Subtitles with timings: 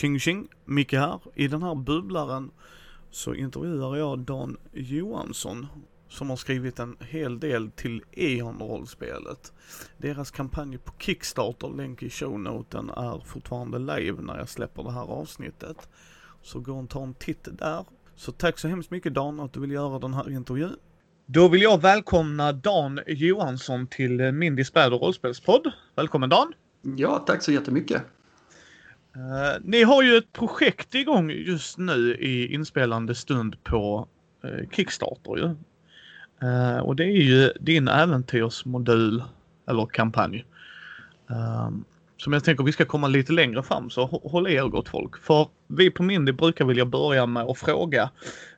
[0.00, 1.20] Tjing tjing, Micke här.
[1.34, 2.50] I den här bubblaren
[3.10, 5.66] så intervjuar jag Dan Johansson
[6.08, 9.52] som har skrivit en hel del till E.ON-rollspelet.
[9.98, 15.10] Deras kampanj på Kickstarter, länk i shownoten, är fortfarande live när jag släpper det här
[15.10, 15.88] avsnittet.
[16.42, 17.84] Så gå och ta en titt där.
[18.14, 20.76] Så tack så hemskt mycket Dan att du vill göra den här intervjun.
[21.26, 25.72] Då vill jag välkomna Dan Johansson till Mindy Späd och rollspelspodd.
[25.96, 26.52] Välkommen Dan!
[26.82, 28.02] Ja, tack så jättemycket!
[29.16, 34.08] Uh, ni har ju ett projekt igång just nu i inspelande stund på
[34.44, 35.44] uh, Kickstarter ju.
[36.48, 39.24] Uh, och det är ju din äventyrsmodul
[39.66, 40.44] eller kampanj.
[41.30, 41.84] Ehm,
[42.16, 45.16] som jag tänker vi ska komma lite längre fram så håll er gott folk.
[45.16, 48.10] För vi på Mindy brukar vilja börja med att fråga.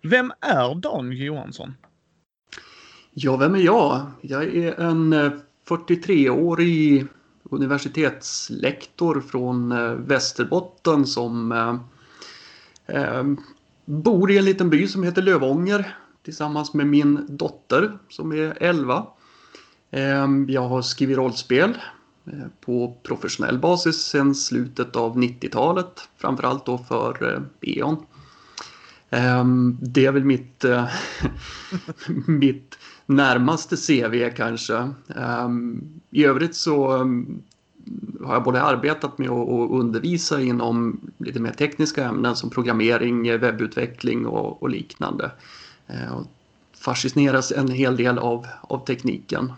[0.03, 1.75] Vem är Dan Johansson?
[3.15, 4.07] Ja, vem är jag?
[4.21, 5.15] Jag är en
[5.69, 7.07] 43-årig
[7.57, 11.77] universitetslektor från eh, Västerbotten som eh,
[12.97, 13.25] eh,
[13.85, 19.07] bor i en liten by som heter Lövånger tillsammans med min dotter som är 11.
[19.91, 21.79] Eh, jag har skrivit rollspel
[22.27, 26.09] eh, på professionell basis sedan slutet av 90-talet.
[26.17, 27.97] Framförallt då för Beon.
[29.11, 29.79] E.ON.
[29.81, 30.65] Det är väl mitt,
[32.27, 32.79] mitt
[33.17, 34.91] närmaste CV kanske.
[35.07, 37.43] Um, I övrigt så um,
[38.25, 44.27] har jag både arbetat med att undervisa inom lite mer tekniska ämnen som programmering, webbutveckling
[44.27, 45.31] och, och liknande.
[45.91, 46.27] Uh, och
[46.85, 49.53] fascineras en hel del av, av tekniken.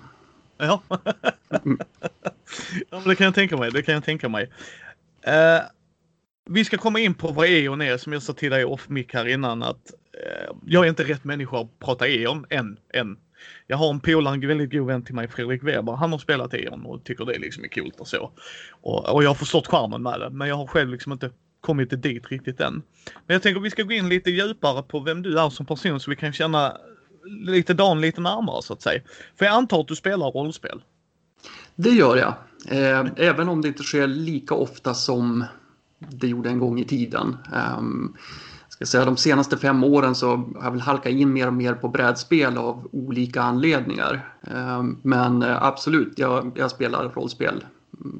[0.56, 0.82] Ja.
[2.90, 3.70] ja, det kan jag tänka mig.
[3.70, 4.50] Det kan jag tänka mig.
[5.26, 5.62] Uh,
[6.50, 9.06] vi ska komma in på vad E.ON är som jag sa till dig off mic
[9.12, 12.78] här innan att uh, jag är inte rätt människa att prata E.ON än.
[12.94, 13.16] än.
[13.66, 15.92] Jag har en polare, en väldigt god vän till mig, Fredrik Weber.
[15.92, 18.30] Han har spelat E.ON och tycker det liksom är coolt och så.
[18.70, 21.30] Och, och jag har förstått charmen med det, men jag har själv liksom inte
[21.60, 22.82] kommit dit riktigt än.
[23.26, 25.66] Men jag tänker att vi ska gå in lite djupare på vem du är som
[25.66, 26.76] person så vi kan känna
[27.26, 29.00] lite Dan lite närmare så att säga.
[29.38, 30.82] För jag antar att du spelar rollspel?
[31.74, 32.34] Det gör jag.
[32.68, 35.44] Eh, även om det inte sker lika ofta som
[35.98, 37.36] det gjorde en gång i tiden.
[37.78, 38.16] Um,
[38.86, 41.74] ska säga, de senaste fem åren så har jag väl halkat in mer och mer
[41.74, 44.34] på brädspel av olika anledningar.
[44.42, 47.64] Ehm, men eh, absolut, jag, jag spelar rollspel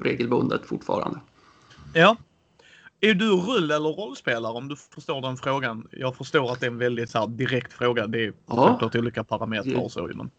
[0.01, 1.19] regelbundet fortfarande.
[1.93, 2.17] Ja.
[2.99, 5.87] Är du rull eller rollspelare om du förstår den frågan?
[5.91, 8.07] Jag förstår att det är en väldigt så direkt fråga.
[8.07, 8.67] Det är ja.
[8.67, 10.11] självklart olika parametrar och så.
[10.13, 10.29] Men...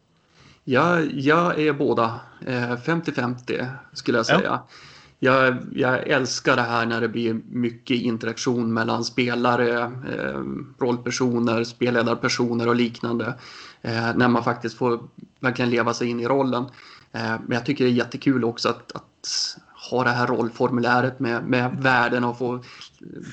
[0.64, 2.20] Ja, jag är båda.
[2.40, 4.40] 50-50 eh, skulle jag säga.
[4.44, 4.66] Ja
[5.18, 10.42] jag, jag, älskar det här när det blir mycket interaktion mellan spelare, eh,
[10.78, 13.34] rollpersoner, spelledarpersoner och liknande.
[13.82, 15.00] Eh, när man faktiskt får
[15.40, 16.64] verkligen leva sig in i rollen.
[17.12, 19.56] Eh, men jag tycker det är jättekul också att, att
[19.90, 22.60] ha det här rollformuläret med, med värden och få eh,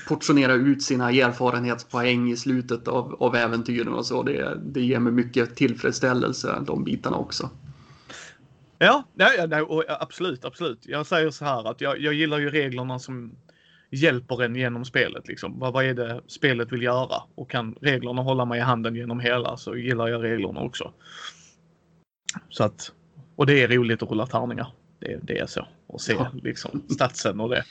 [0.08, 4.22] portionera ut sina erfarenhetspoäng i slutet av, av äventyren och så.
[4.22, 7.50] Det, det ger mig mycket tillfredsställelse, de bitarna också.
[8.84, 10.86] Ja, nej, nej, absolut, absolut.
[10.86, 13.36] Jag säger så här att jag, jag gillar ju reglerna som
[13.90, 15.28] hjälper en genom spelet.
[15.28, 15.58] Liksom.
[15.58, 17.22] Vad, vad är det spelet vill göra?
[17.34, 20.92] Och kan reglerna hålla mig i handen genom hela så gillar jag reglerna också.
[22.48, 22.92] Så att,
[23.36, 24.72] och det är roligt att rulla tärningar.
[24.98, 25.68] Det, det är så.
[25.86, 26.30] Och se ja.
[26.42, 27.64] liksom statsen och det.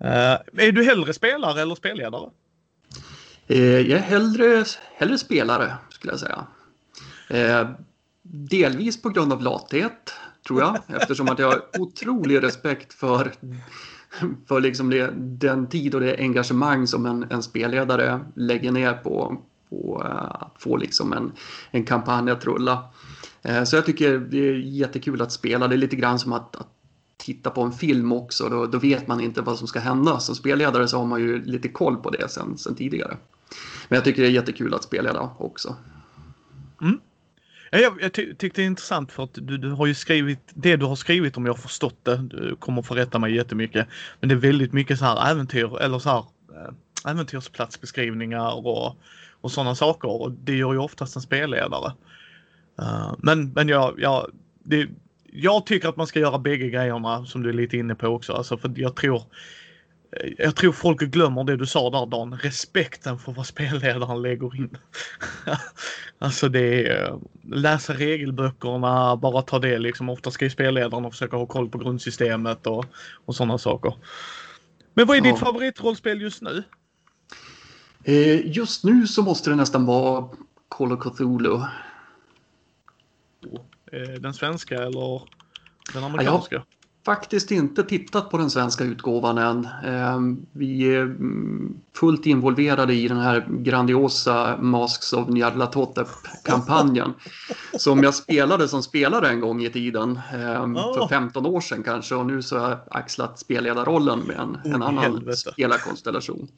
[0.00, 2.30] Uh, är du hellre spelare eller spelledare?
[3.50, 4.64] Uh, jag är hellre,
[4.96, 6.46] hellre spelare skulle jag säga.
[7.30, 7.70] Uh,
[8.22, 10.14] delvis på grund av lathet
[10.46, 10.78] tror jag.
[10.88, 13.32] Eftersom att jag har otrolig respekt för,
[14.48, 19.42] för liksom det, den tid och det engagemang som en, en spelledare lägger ner på,
[19.70, 21.32] på eh, att få liksom en,
[21.70, 22.84] en kampanj att rulla.
[23.42, 25.68] Eh, så jag tycker det är jättekul att spela.
[25.68, 26.68] Det är lite grann som att, att
[27.16, 28.48] titta på en film också.
[28.48, 30.20] Då, då, vet man inte vad som ska hända.
[30.20, 33.16] Som spelledare så har man ju lite koll på det sen, sen tidigare.
[33.88, 35.76] Men jag tycker det är jättekul att spelleda också.
[36.82, 37.00] Mm.
[37.80, 40.76] Jag, jag ty tyckte det är intressant för att du, du har ju skrivit det
[40.76, 42.16] du har skrivit om jag har förstått det.
[42.16, 43.88] Du kommer att förrätta mig jättemycket.
[44.20, 46.24] Men det är väldigt mycket så här äventyr eller så här
[46.54, 48.96] eh, äventyrsplatsbeskrivningar och,
[49.40, 50.08] och sådana saker.
[50.22, 51.92] Och det gör ju oftast en spelledare.
[52.80, 54.30] Uh, men men jag, jag,
[54.64, 54.88] det,
[55.32, 58.32] jag tycker att man ska göra bägge grejerna som du är lite inne på också.
[58.32, 59.22] Alltså för jag tror
[60.38, 64.76] jag tror folk glömmer det du sa där Dan, respekten för vad spelledaren lägger in.
[66.18, 70.08] alltså det är läsa regelböckerna, bara ta det liksom.
[70.08, 72.84] Ofta ska ju spelledaren försöka ha koll på grundsystemet och,
[73.24, 73.94] och sådana saker.
[74.94, 75.32] Men vad är ja.
[75.32, 76.64] ditt favoritrollspel just nu?
[78.04, 80.28] Eh, just nu så måste det nästan vara
[80.68, 81.60] Call of Cthulhu.
[83.92, 85.22] Eh, den svenska eller
[85.92, 86.54] den amerikanska?
[86.54, 89.68] Ja, faktiskt inte tittat på den svenska utgåvan än.
[89.84, 97.14] Ehm, vi är mm, fullt involverade i den här grandiosa Masks of Nyarlathotep-kampanjen.
[97.78, 102.14] Som jag spelade som spelare en gång i tiden, ehm, för 15 år sedan kanske.
[102.14, 106.48] Och nu så har jag axlat spelledarrollen med en, en annan spelarkonstellation.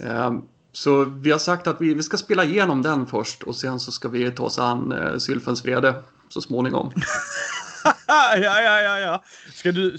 [0.00, 0.40] Ehm,
[0.72, 3.92] så vi har sagt att vi, vi ska spela igenom den först och sen så
[3.92, 6.92] ska vi ta oss an eh, Sylfens vrede så småningom.
[8.06, 9.24] ja, ja, ja, ja.
[9.52, 9.96] Ska du,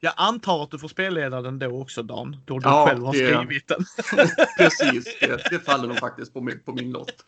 [0.00, 3.12] jag antar att du får spelleda den då också Dan, då du ja, själv har
[3.12, 3.84] det, skrivit den.
[4.58, 7.24] precis, det, det, faller nog faktiskt på min, på min lott.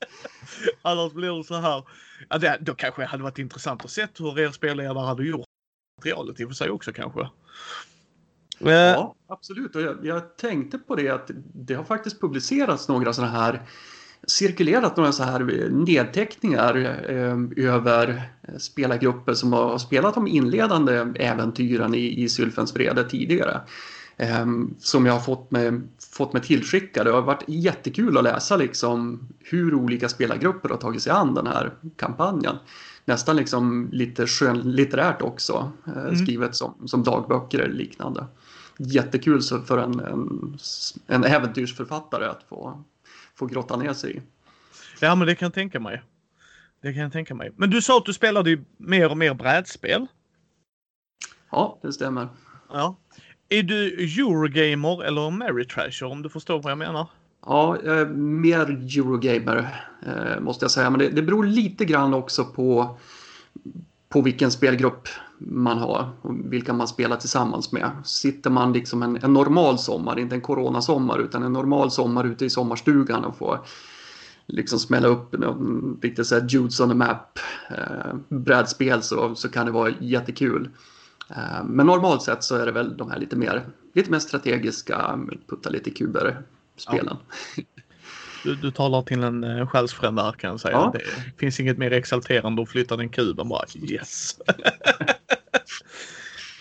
[0.83, 1.85] Annars blir det så här.
[2.29, 5.47] Ja, det, då kanske det hade varit intressant att se hur er spelledare hade gjort
[5.99, 7.29] materialet i och för sig också kanske.
[8.59, 9.77] Ja, absolut.
[9.77, 13.63] Och jag, jag, tänkte på det att det har faktiskt publicerats några sådana här
[14.27, 16.77] cirkulerat några så här nedteckningar
[17.09, 18.23] eh, över
[18.59, 23.61] spelargrupper som har spelat de inledande äventyren i, i Sylfens vrede tidigare.
[24.17, 24.47] Eh,
[24.79, 25.81] som jag har fått mig,
[26.13, 27.11] fått mig tillskickade.
[27.11, 31.47] Det har varit jättekul att läsa liksom hur olika spelargrupper har tagit sig an den
[31.47, 32.57] här kampanjen.
[33.05, 36.17] Nästan liksom lite skönlitterärt också, eh, mm.
[36.17, 38.27] skrivet som, som dagböcker eller liknande.
[38.79, 40.59] Jättekul för en, en,
[41.07, 42.85] en äventyrsförfattare att få
[43.39, 44.21] få grotta ner sig i.
[45.01, 46.03] Ja, men det kan jag tänka mig.
[46.83, 47.53] Det kan jag tänka mig.
[47.57, 50.07] Men du sa att du spelade ju mer och mer brädspel.
[51.51, 52.29] Ja, det stämmer.
[52.73, 52.97] Ja.
[53.49, 57.07] Är du Eurogamer eller Ameritrasher om du förstår vad jag menar?
[57.47, 60.91] Ja, eh, mer Eurogamer eh, måste jag säga.
[60.91, 62.99] Men det, det beror lite grann också på,
[64.09, 65.09] på vilken spelgrupp
[65.39, 67.91] man har och vilka man spelar tillsammans med.
[68.05, 72.45] Sitter man liksom en, en normal sommar, inte en coronasommar utan en normal sommar ute
[72.45, 73.61] i sommarstugan och får
[74.47, 77.39] liksom smälla upp någon riktigt så här Judes on the Map
[77.71, 80.71] eh, brädspel så, så kan det vara jättekul.
[81.31, 85.19] Eh, men normalt sett så är det väl de här lite mer, lite mer strategiska,
[85.47, 86.43] putta lite kuber
[86.77, 87.17] spelen.
[87.57, 87.63] Ja.
[88.45, 90.77] Du, du talar till en uh, själsfrände kan jag säga.
[90.77, 90.93] Ja.
[90.95, 94.39] Det finns inget mer exalterande att flytta den kuben bara yes.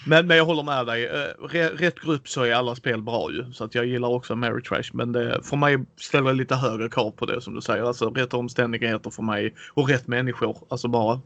[0.07, 1.09] men, men jag håller med dig.
[1.09, 3.54] Uh, rätt grupp så är alla spel bra ju.
[3.54, 4.89] Så att jag gillar också Mary Trash.
[4.94, 7.83] Men det, för mig ställer lite högre krav på det som du säger.
[7.83, 10.57] Alltså rätt omständigheter för mig och rätt människor.
[10.69, 11.21] Alltså bara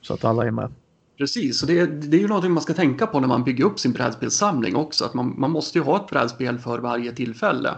[0.00, 0.72] så att alla är med.
[1.18, 3.78] Precis, och det, det är ju någonting man ska tänka på när man bygger upp
[3.78, 5.04] sin brädspelssamling också.
[5.04, 7.74] Att man, man måste ju ha ett brädspel för varje tillfälle.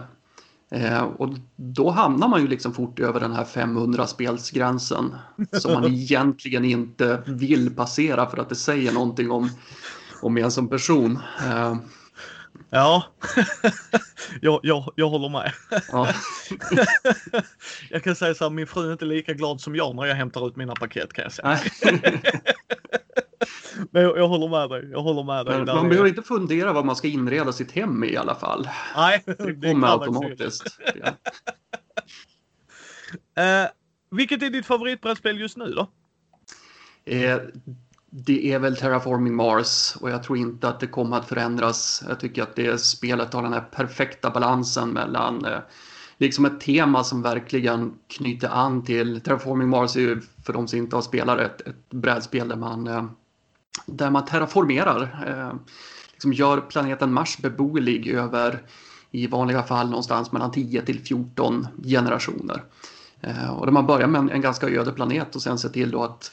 [0.71, 5.15] Eh, och då hamnar man ju liksom fort över den här 500 spelsgränsen
[5.51, 9.49] som man egentligen inte vill passera för att det säger någonting om,
[10.21, 11.19] om en som person.
[11.45, 11.75] Eh.
[12.69, 13.03] Ja,
[14.41, 15.53] jag, jag, jag håller med.
[15.91, 16.13] Ja.
[17.89, 20.15] jag kan säga så här, min fru är inte lika glad som jag när jag
[20.15, 21.59] hämtar ut mina paket kan jag säga.
[23.91, 24.91] Men jag, jag, håller med dig.
[24.91, 25.57] Jag håller med dig.
[25.57, 28.69] Men man behöver inte fundera vad man ska inreda sitt hem i i alla fall.
[28.95, 30.79] Nej, det kommer automatiskt.
[30.95, 31.07] Ja.
[33.63, 33.69] uh,
[34.11, 35.89] vilket är ditt favoritbrädspel just nu då?
[37.05, 37.39] Eh,
[38.25, 42.03] det är väl Terraforming Mars och jag tror inte att det kommer att förändras.
[42.07, 45.59] Jag tycker att det spelet har den här perfekta balansen mellan eh,
[46.17, 50.79] liksom ett tema som verkligen knyter an till Terraforming Mars är ju för de som
[50.79, 53.05] inte har spelat ett, ett brädspel där man eh,
[53.85, 55.53] där man terraformerar, eh,
[56.11, 58.61] liksom gör planeten Mars beboelig över
[59.11, 62.63] i vanliga fall någonstans mellan 10 till 14 generationer.
[63.21, 65.91] Eh, och där man börjar med en, en, ganska öde planet och sen ser till
[65.91, 66.31] då att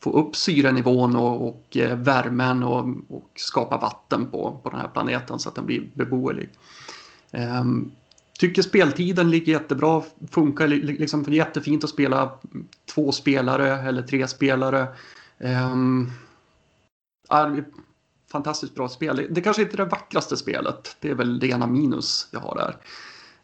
[0.00, 4.88] få upp syrenivån och, och eh, värmen och, och, skapa vatten på, på den här
[4.88, 6.48] planeten så att den blir beboelig.
[7.30, 7.64] Eh,
[8.38, 12.38] tycker speltiden ligger jättebra, funkar liksom jättefint att spela
[12.94, 14.86] två spelare eller tre spelare.
[15.38, 16.10] Eh, um,
[17.30, 17.64] är,
[18.32, 19.26] fantastiskt bra spel.
[19.30, 20.96] Det kanske inte är det vackraste spelet.
[21.00, 22.76] Det är väl det ena minus jag har där.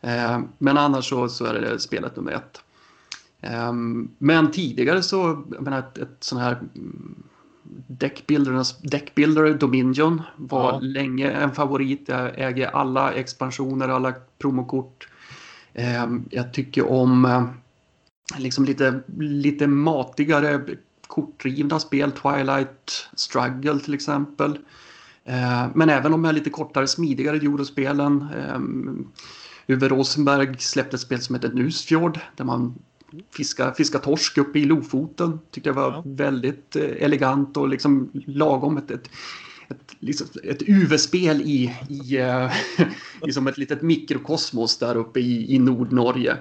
[0.00, 2.60] Eh, men annars så, så är det spelet nummer ett.
[3.40, 3.72] Eh,
[4.18, 6.58] men tidigare så, jag menar ett, ett sån här
[7.86, 10.78] Deckbuildernas Deckbuilder Dominion var ja.
[10.80, 12.04] länge en favorit.
[12.06, 15.08] Jag äger alla expansioner, alla promokort.
[15.72, 17.46] Eh, jag tycker om
[18.38, 20.60] liksom lite, lite matigare
[21.06, 24.58] kortdrivna spel, Twilight Struggle till exempel.
[25.24, 28.26] Eh, men även de här lite kortare, smidigare Eurospelen.
[28.36, 28.60] Eh,
[29.66, 32.74] Uwe Rosenberg släppte ett spel som heter Nusfjord där man
[33.30, 35.38] fiskar, fiskar torsk uppe i Lofoten.
[35.50, 36.02] Tyckte jag var ja.
[36.06, 38.76] väldigt eh, elegant och liksom lagom.
[38.76, 39.10] Ett, ett,
[39.68, 42.18] ett, liksom, ett UV-spel i, i,
[43.26, 46.36] i som ett litet mikrokosmos där uppe i, i Nordnorge.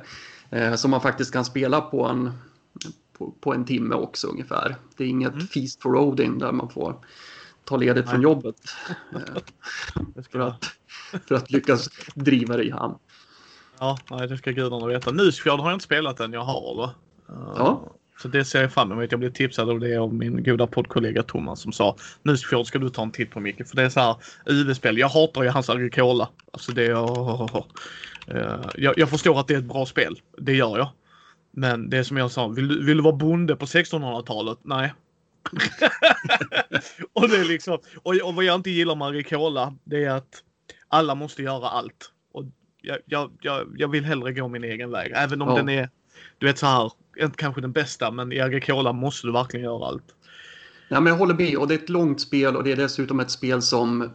[0.76, 2.32] som man faktiskt kan spela på en
[3.18, 4.76] på, på, en timme också ungefär.
[4.98, 5.48] Det är inget mm.
[5.48, 7.06] Feast for Odin där man får
[7.64, 8.56] ta ledigt från jobbet.
[10.16, 10.66] Eh, för, att,
[11.28, 12.96] för att lyckas driva det i hamn.
[13.80, 15.12] Ja, nej, det ska gudarna veta.
[15.12, 16.94] Nusfjord har jag inte spelat än, jag har va?
[17.28, 17.92] Ja.
[18.18, 19.12] Så det ser jag fram emot.
[19.12, 22.90] Jag blev tipsad av det av min goda poddkollega Thomas som sa Nusfjord ska du
[22.90, 23.68] ta en titt på Micke.
[23.68, 24.16] För det är så här
[24.46, 24.98] UV-spel.
[24.98, 26.30] Jag hatar ju hans Agricola.
[26.52, 27.06] Alltså det är...
[27.06, 27.66] Oh,
[28.76, 30.20] jag, jag förstår att det är ett bra spel.
[30.38, 30.90] Det gör jag.
[31.52, 34.58] Men det är som jag sa, vill du, vill du vara bonde på 1600-talet?
[34.62, 34.94] Nej.
[37.14, 40.44] och det är liksom, och, och vad jag inte gillar med Agricola, det är att
[40.88, 42.12] alla måste göra allt.
[43.06, 45.12] Jag, jag, jag, vill hellre gå min egen väg.
[45.16, 45.56] Även om Ja.
[45.56, 45.90] den är,
[46.38, 49.88] du vet så här, inte kanske den bästa, men i Agricola måste du verkligen göra
[49.88, 50.16] allt.
[50.88, 53.20] Ja, men jag håller med och det är ett långt spel och det är dessutom
[53.20, 54.12] ett spel som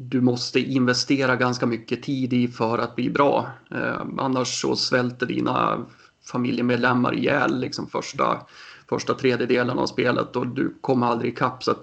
[0.00, 3.50] du måste investera ganska mycket tid i för att bli bra.
[3.70, 5.86] Eh, annars så svälter dina
[6.32, 8.40] familjemedlemmar ihjäl liksom första,
[8.88, 11.64] första tredjedelen av spelet och du kommer aldrig ikapp.
[11.64, 11.74] Så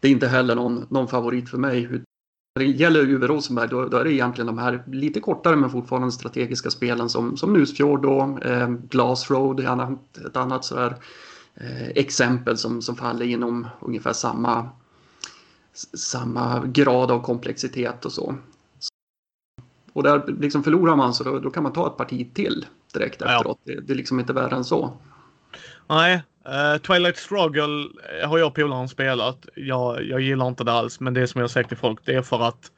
[0.00, 1.88] det är inte heller någon, någon favorit för mig.
[2.56, 5.70] När det gäller Uwe Rosenberg då, då är det egentligen de här lite kortare men
[5.70, 10.96] fortfarande strategiska spelen som, som Nusfjord och eh, Glass Road, ett annat, ett annat sådär
[11.54, 14.68] eh, exempel som, som faller inom ungefär samma,
[15.94, 18.34] samma grad av komplexitet och så.
[19.92, 23.20] Och där liksom förlorar man så då, då kan man ta ett parti till direkt
[23.20, 23.36] Ja.
[23.36, 23.60] efteråt.
[23.64, 24.92] Det, det är liksom inte värre än så.
[25.88, 27.88] Nej, eh, Twilight Struggle
[28.24, 29.46] har jag och polaren spelat.
[29.54, 32.22] Jag, jag gillar inte det alls, men det som jag sagt till folk, det är
[32.22, 32.70] för att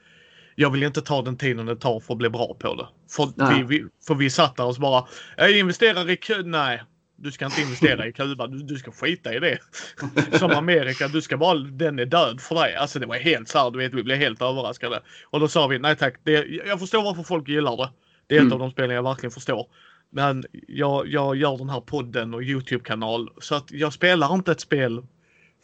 [0.54, 2.86] jag vill inte ta den tiden det tar för att bli bra på det.
[3.10, 5.04] För, vi, vi, för vi satt där och så bara,
[5.36, 6.48] jag investerar i Kuba.
[6.48, 6.82] Nej,
[7.16, 8.46] du ska inte investera i Kuba.
[8.46, 9.58] Du, du ska skita i det.
[10.38, 12.74] Som Amerika, du ska bara, den är död för dig.
[12.74, 15.00] Alltså det var helt så här, du vet, vi blev helt överraskade.
[15.30, 17.90] Och då sa vi, nej tack, det, jag förstår varför folk gillar det.
[18.26, 18.52] Det är ett Mm.
[18.52, 19.66] av de spelen jag verkligen förstår.
[20.10, 24.60] Men jag, jag gör den här podden och Youtube-kanal så att jag spelar inte ett
[24.60, 25.06] spel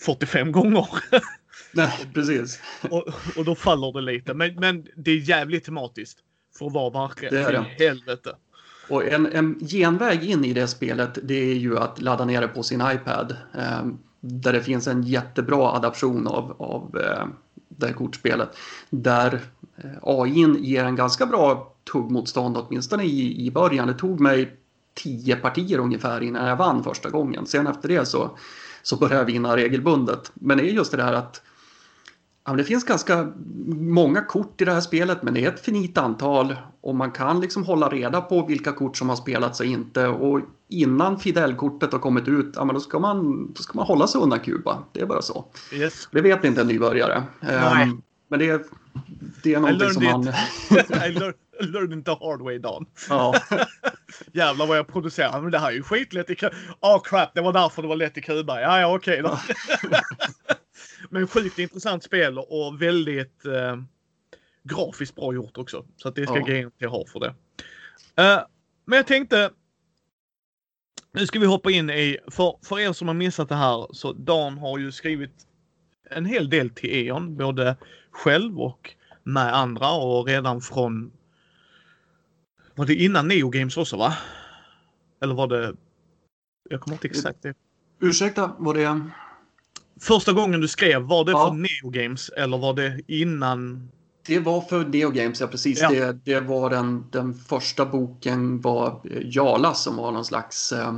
[0.01, 0.89] 45 gånger.
[1.73, 2.61] Nej, precis.
[2.91, 4.35] och, och då faller det lite.
[4.35, 6.19] Men, men det är jävligt tematiskt.
[6.59, 7.35] För att vara verkligen.
[7.35, 7.85] Det är det.
[7.85, 8.37] Helvete.
[8.89, 12.49] Och en, en genväg in i det spelet det är ju att ladda ner det
[12.49, 13.37] på sin iPad.
[13.55, 13.87] Eh,
[14.21, 17.27] där det finns en jättebra adaption av, av eh,
[17.69, 18.49] det här kortspelet.
[18.91, 19.41] Där
[19.77, 23.89] eh, AI ger en ganska bra tuggmotstånd åtminstone i, i början.
[23.89, 24.57] Det tog mig
[24.95, 27.47] tio partier ungefär innan jag vann första gången.
[27.47, 28.39] Sen efter det så,
[28.83, 30.33] så började jag vinna regelbundet.
[30.35, 31.43] Men det är just det där att
[32.47, 33.33] Ja, det finns ganska
[33.67, 37.41] många kort i det här spelet men det är ett finit antal och man kan
[37.41, 41.99] liksom hålla reda på vilka kort som har spelats och inte och innan Fidel-kortet har
[41.99, 44.83] kommit ut, ja, men då, ska man, då ska man hålla sig undan Kuba.
[44.93, 45.45] Det är bara så.
[45.73, 46.09] Yes.
[46.11, 47.23] Det vet inte en nybörjare.
[47.41, 47.83] Nej.
[47.83, 48.65] Ehm, men det är,
[49.43, 50.25] det är någonting som man...
[50.25, 50.35] learned
[51.09, 52.87] I learned, It the hard way Dan.
[53.09, 53.35] ja,
[54.33, 55.41] Jävlar vad jag producerar.
[55.41, 56.55] Men det här är ju skitlätt i Kuba.
[56.81, 58.61] Åh oh, crap, det var därför det var lätt i Kuba.
[58.61, 59.39] Ja, ja okej då.
[61.11, 63.77] Men sjukt intressant spel och väldigt eh,
[64.63, 65.85] grafiskt bra gjort också.
[65.97, 66.71] Så att det ska Ja.
[66.79, 67.35] till ha för det.
[68.23, 68.41] Eh,
[68.85, 69.51] men jag tänkte.
[71.13, 74.13] Nu ska vi hoppa in i, för, för er som har missat det här, så
[74.13, 75.47] Dan har ju skrivit
[76.11, 77.77] en hel del till E.ON, både
[78.11, 81.13] själv och med andra och redan från
[82.75, 84.15] var det innan Neo Games också va?
[85.23, 85.75] Eller var det?
[86.71, 87.55] Jag kommer inte exakt det.
[88.01, 89.01] ursäkta, var det...
[90.01, 91.49] Första gången du skrev, var det Ja.
[91.49, 93.89] för Neo Games eller var det innan?
[94.27, 95.81] Det var för Neo Games, ja precis.
[95.81, 95.91] Ja.
[95.91, 100.95] Det, det var den, den första boken var eh, Jala som var någon slags eh,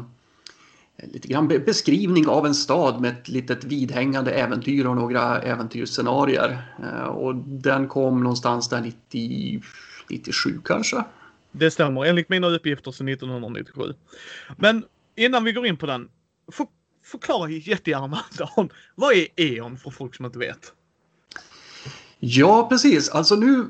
[1.12, 6.75] lite grann be- beskrivning av en stad med ett litet vidhängande äventyr och några äventyrsscenarier.
[6.83, 9.62] Eh, och den kom någonstans där 90,
[10.11, 11.04] 97 kanske.
[11.53, 13.95] Det stämmer, enligt mina uppgifter sedan 1997.
[14.57, 14.85] Men
[15.17, 16.09] innan vi går in på den,
[16.53, 16.67] för,
[17.05, 20.73] förklara jättegärna Dan, vad är E.ON för folk som inte vet?
[22.19, 23.09] Ja, precis.
[23.09, 23.69] Alltså nu,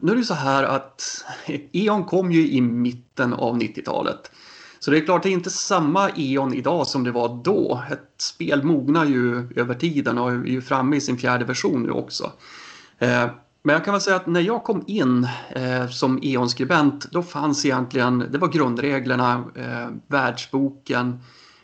[0.00, 1.24] nu är det så här att
[1.72, 4.30] E.ON kom ju i mitten av 90-talet.
[4.78, 7.82] Så det är klart, det är inte samma E.ON idag som det var då.
[7.90, 11.90] Ett spel mognar ju över tiden och är ju framme i sin fjärde version nu
[11.90, 12.32] också.
[12.98, 13.30] Eh,
[13.66, 17.64] men jag kan väl säga att när jag kom in eh, som E.ON-skribent, då fanns
[17.64, 21.20] egentligen, det var grundreglerna, eh, världsboken,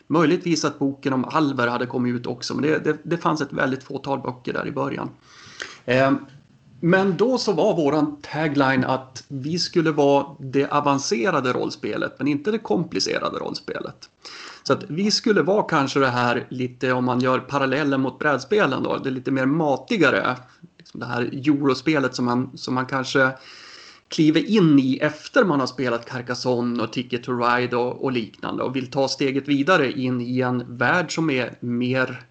[0.07, 3.52] möjligtvis att boken om Alver hade kommit ut också, men det, det, det fanns ett
[3.52, 5.11] väldigt fåtal böcker där i början.
[5.85, 6.12] Eh,
[6.83, 12.50] Men då så var våran tagline att vi skulle vara det avancerade rollspelet men inte
[12.50, 14.09] det komplicerade rollspelet.
[14.62, 18.83] Så att vi skulle vara kanske det här lite om man gör parallellen mot brädspelen
[18.83, 20.37] då, det lite mer matigare.
[20.92, 23.32] Liksom det här eurospelet som man, som man kanske
[24.09, 28.62] kliver in i efter man har spelat Carcassonne och Ticket to Ride och, och liknande
[28.62, 32.26] och vill ta steget vidare in i en värld som är mer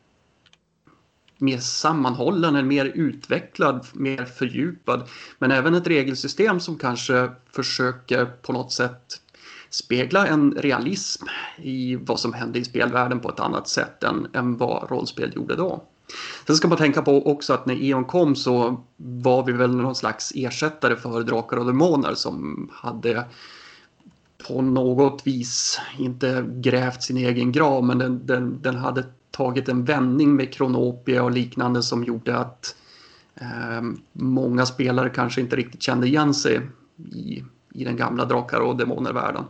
[1.41, 5.07] mer sammanhållen, en mer utvecklad, mer fördjupad.
[5.37, 9.21] Men även ett regelsystem som kanske försöker på något sätt
[9.69, 11.25] spegla en realism
[11.57, 15.55] i vad som hände i spelvärlden på ett annat sätt än, än vad rollspel gjorde
[15.55, 15.83] då.
[16.47, 19.95] Sen ska man tänka på också att när E.ON kom så var vi väl någon
[19.95, 23.25] slags ersättare för Drakar och Demoner som hade
[24.47, 29.85] på något vis inte grävt sin egen grav men den, den, den hade tagit en
[29.85, 32.75] vändning med Kronopia och liknande som gjorde att
[33.35, 33.81] eh,
[34.13, 36.61] många spelare kanske inte riktigt kände igen sig
[37.13, 39.43] i, i den gamla Drakar och Demoner-världen.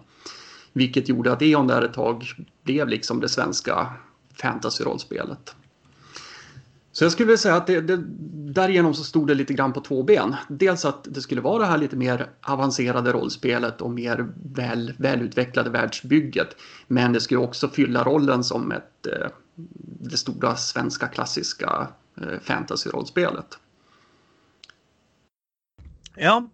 [0.74, 2.26] Vilket gjorde att E.ON där ett tag
[2.64, 3.88] blev liksom det svenska
[4.42, 5.56] fantasy-rollspelet.
[7.00, 7.98] Så jag skulle vilja säga att det, det,
[8.54, 10.36] därigenom så stod det lite grann på två ben.
[10.50, 15.70] Dels att det skulle vara det här lite mer avancerade rollspelet och mer väl, välutvecklade
[15.70, 16.56] världsbygget.
[16.88, 19.28] Men det skulle också fylla rollen som ett, eh,
[20.02, 21.88] det stora svenska klassiska
[22.18, 23.58] eh, fantasy-rollspelet.
[26.16, 26.50] Ja,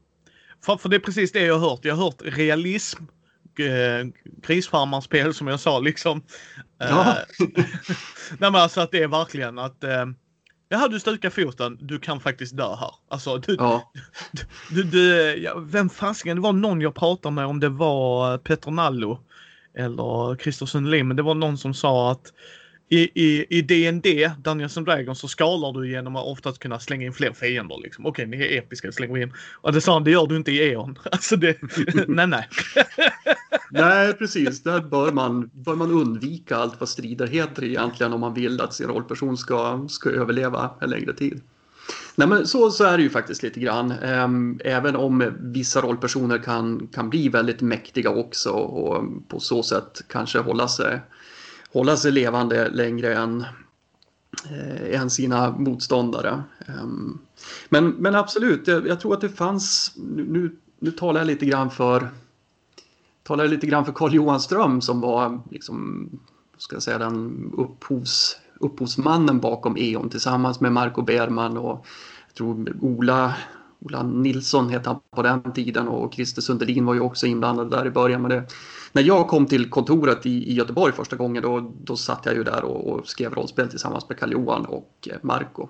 [0.65, 1.85] för, för det är precis det jag har hört.
[1.85, 3.03] Jag har hört realism,
[3.59, 4.07] eh,
[4.41, 6.23] grisfarmarspel som jag sa liksom.
[6.77, 7.17] Ja.
[8.39, 10.05] Nej men alltså att det är verkligen att eh,
[10.69, 11.77] Jaha, du stukar foten.
[11.81, 12.91] Du kan faktiskt dö här.
[13.07, 13.91] Alltså, du, ja.
[14.71, 18.71] du, du, ja, vem fasiken, det var någon jag pratade med om det var Peter
[18.71, 19.19] Nallo
[19.77, 22.33] eller Christer Sundlin, men det var någon som sa att
[22.89, 27.05] i, i, i D&D, Dungeons and Dragons, så skalar du genom att oftast kunna slänga
[27.05, 27.77] in fler fiender.
[27.83, 28.05] Liksom.
[28.05, 29.33] Okej, ni är episka, slänger vi in.
[29.61, 30.99] Och det sa han, det gör du inte i E.ON.
[31.11, 31.57] Alltså det,
[32.07, 32.47] nej nej
[33.69, 34.63] nej, precis.
[34.63, 38.73] Där bör man, bör man undvika allt vad strider heter egentligen om man vill att
[38.73, 41.41] sin rollperson ska, ska överleva en längre tid.
[42.15, 43.91] Nej, men så, så är det ju faktiskt lite grann.
[43.91, 50.01] Ehm, även om vissa rollpersoner kan, kan bli väldigt mäktiga också och på så sätt
[50.07, 51.01] kanske hålla sig
[51.75, 53.45] hålla sig levande längre än,
[54.49, 56.43] eh, än sina motståndare.
[56.67, 57.17] Ehm,
[57.69, 61.71] men, men absolut, jag, jag, tror att det fanns, nu, nu talar jag lite grann
[61.71, 62.09] för
[63.25, 66.09] talar lite grann för Carl Johan Ström som var liksom,
[66.57, 71.85] ska jag säga, den upphovs, upphovsmannen bakom E.ON tillsammans med Marco Berman och
[72.27, 73.33] jag tror Ola
[73.79, 77.87] Ola Nilsson hette han på den tiden och Christer Sundelin var ju också inblandad där
[77.87, 78.21] i början.
[78.21, 78.43] Men det,
[78.91, 82.43] när jag kom till kontoret i, i Göteborg första gången då, då satt jag ju
[82.43, 85.67] där och, och skrev rollspel tillsammans med Carl Johan och eh, Marco.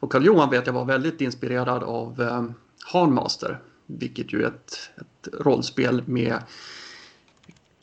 [0.00, 2.44] Och Carl Johan vet jag var väldigt inspirerad av eh,
[2.92, 6.38] Hanmaster, vilket ju är ett, ett rollspel med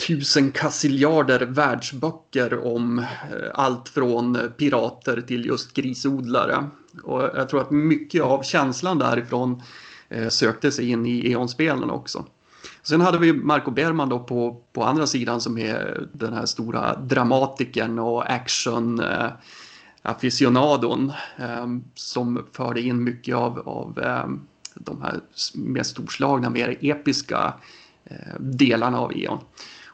[0.08, 3.06] tusen kassiljarder världsböcker om eh,
[3.54, 6.70] allt från pirater till just grisodlare.
[7.04, 9.64] Och jag tror att mycket av känslan därifrån
[10.10, 12.26] eh, sökte sig in i E.ON-spelen också.
[12.84, 16.96] Sen hade vi Marco Berman då på, på andra sidan som är den här stora
[16.96, 19.28] dramatikern och action eh,
[20.02, 24.26] aficionadon eh, som förde in mycket av, av eh,
[24.74, 25.20] de här
[25.56, 27.54] mer storslagna, mer episka
[28.06, 29.40] eh, delarna av E.ON.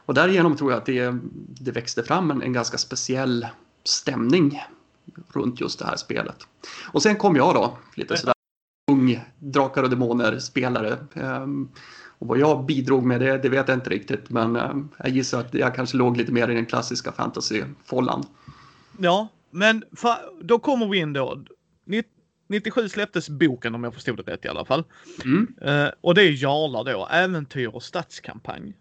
[0.08, 1.14] Och därigenom tror jag att det,
[1.60, 3.46] det växte fram en, en ganska speciell
[3.84, 4.62] stämning
[5.32, 6.36] runt just det här spelet.
[6.92, 8.34] Och sen kom jag då, lite sådär
[8.90, 10.98] ung Drakar och Demoner-spelare.
[11.14, 11.68] Ehm,
[12.18, 15.40] och vad jag bidrog med det, det vet jag inte riktigt, men ehm, jag gissar
[15.40, 18.24] att jag kanske låg lite mer i den klassiska fantasy-fållan.
[18.98, 19.84] Ja, men
[20.40, 21.44] då kommer vi in då.
[22.48, 24.84] 97 släpptes boken om jag förstod det rätt i alla fall.
[25.24, 25.54] Mm.
[25.66, 28.74] Uh, och det är Jarla då, äventyr och stadskampanj.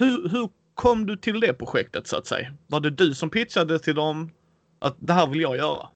[0.00, 2.52] Hur, hur kom du till det projektet så att säga?
[2.66, 4.30] Var det du som pitchade till dem
[4.78, 5.88] att det här vill jag göra?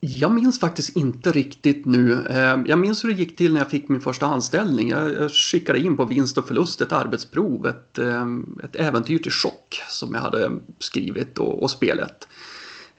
[0.00, 2.26] Jag minns faktiskt inte riktigt nu.
[2.26, 4.88] Eh, jag minns hur det gick till när jag fick min första anställning.
[4.88, 8.26] Jag skickade in på vinst och förlust ett arbetsprov, ett, eh,
[8.64, 12.28] ett äventyr till chock som jag hade skrivit och, och spelet.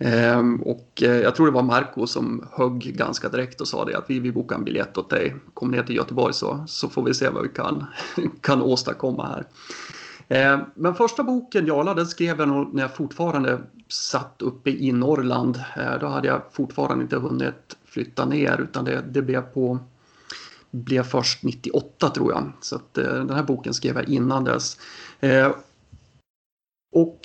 [0.03, 3.97] Ehm, och eh, jag tror det var Marco som högg ganska direkt och sa det
[3.97, 5.35] att vi, vill bokar en biljett åt dig.
[5.53, 7.85] Kom ner till Göteborg så, så får vi se vad vi kan,
[8.41, 9.45] kan åstadkomma här.
[10.27, 14.91] Ehm, men första boken, Jala, den skrev jag nog när jag fortfarande satt uppe i
[14.91, 15.63] Norrland.
[15.75, 19.79] Ehm, då hade jag fortfarande inte hunnit flytta ner utan det, det blev på
[20.71, 22.51] blev först 98 tror jag.
[22.61, 24.77] Så att, eh, den här boken skrev jag innan dess.
[25.19, 25.51] Ehm,
[26.91, 27.19] och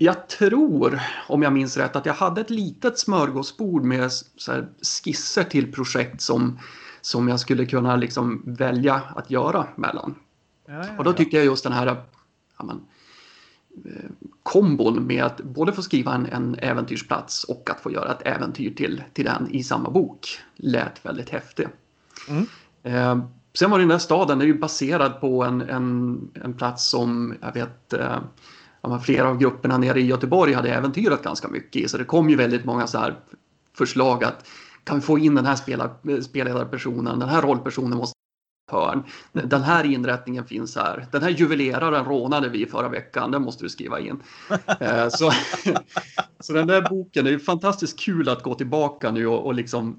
[0.00, 4.10] jag tror, om jag minns rätt, att jag hade ett litet smörgåsbord med
[5.04, 6.58] skisser till projekt som,
[7.00, 10.14] som jag skulle kunna liksom välja att göra mellan.
[10.66, 11.96] Ja, ja, och då tyckte jag just den här
[12.62, 12.80] men,
[13.84, 14.10] eh,
[14.42, 18.74] kombon med att både få skriva en, en äventyrsplats och att få göra ett äventyr
[18.74, 21.68] till, till den i samma bok lät väldigt häftig.
[22.28, 22.46] Mm.
[22.82, 27.34] Eh, sen var den där staden är ju baserad på en, en, en plats som
[27.40, 28.18] jag vet eh,
[28.90, 31.88] ja, flera av grupperna nere i Göteborg hade äventyrat ganska mycket i.
[31.88, 33.14] Så det kom ju väldigt många så här
[33.76, 34.46] förslag att
[34.84, 35.56] kan vi få in den här
[36.20, 38.18] spelledarpersonen, den här rollpersonen måste
[38.70, 39.02] hörn.
[39.32, 41.06] Den här inrättningen finns här.
[41.12, 43.30] Den här juveleraren rånade vi förra veckan.
[43.30, 44.22] Den måste du skriva in.
[44.80, 45.32] Eh, så,
[46.40, 49.96] så den där boken är ju fantastiskt kul att gå tillbaka nu och, och liksom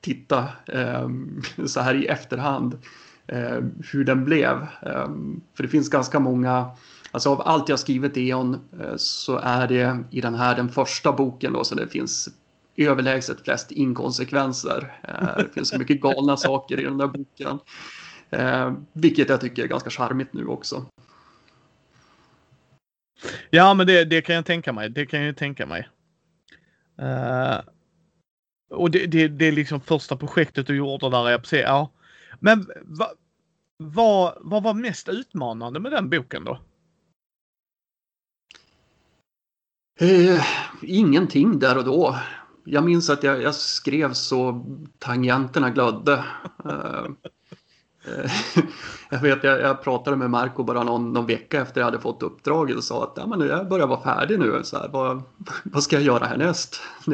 [0.00, 1.08] titta eh,
[1.66, 2.78] så här i efterhand
[3.26, 3.58] eh,
[3.92, 4.56] hur den blev.
[4.82, 5.08] Eh,
[5.56, 6.70] för det finns ganska många
[7.10, 10.68] Alltså av allt jag skrivit i Eon eh, så är det i den här den
[10.68, 12.28] första boken då så det finns
[12.76, 15.00] överlägset flest inkonsekvenser.
[15.02, 17.58] Eh, det finns så mycket galna saker i den där boken.
[18.30, 20.86] Eh, vilket jag tycker är ganska charmigt nu också.
[23.50, 24.90] Ja, men det, det kan jag tänka mig.
[24.90, 25.88] Det kan jag tänka mig.
[27.02, 27.60] Uh,
[28.70, 31.90] och det, det, det är liksom första projektet du gjorde där, jag precis, ja.
[32.40, 33.08] Men vad
[33.78, 36.60] va, va var mest utmanande med den boken då?
[40.00, 40.44] Eh,
[40.82, 42.16] ingenting där och då
[42.66, 44.66] jag minns att jag, jag skrev så
[44.98, 46.24] tangenterna glödde.
[46.64, 47.04] Eh,
[48.06, 48.30] eh,
[49.10, 52.22] jag vet, jag, jag, pratade med Marco bara någon, någon vecka efter jag hade fått
[52.22, 54.60] uppdraget och sa att ja, men jag börjar vara färdig nu.
[54.64, 55.22] Så här, vad,
[55.64, 56.80] vad ska jag göra härnäst?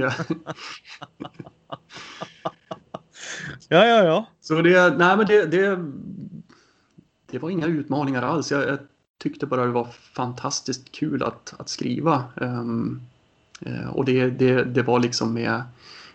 [3.68, 4.26] ja, ja, ja.
[4.40, 5.78] Så det, nej, men det, det,
[7.30, 8.50] det var inga utmaningar alls.
[8.50, 8.78] Jag,
[9.22, 12.24] tyckte bara det var fantastiskt kul att, att skriva.
[12.34, 13.00] Um,
[13.92, 15.62] och det, det, det var liksom med,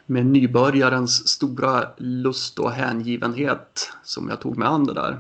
[0.06, 5.18] med nybörjarens stora lust och hängivenhet som jag tog mig an det där.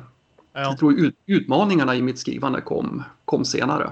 [0.54, 0.62] Ja.
[0.62, 3.92] Jag tror ut, utmaningarna i mitt skrivande kom, kom senare.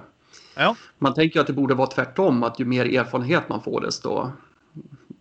[0.55, 0.75] Ja.
[0.97, 4.31] Man tänker att det borde vara tvärtom, att ju mer erfarenhet man får desto,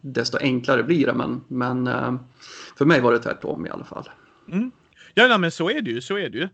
[0.00, 1.14] desto enklare blir det.
[1.14, 2.14] Men, men eh,
[2.76, 4.08] för mig var det tvärtom i alla fall.
[4.52, 4.70] Mm.
[5.14, 6.00] Ja, nej, men så är det ju.
[6.00, 6.48] Så är det ju.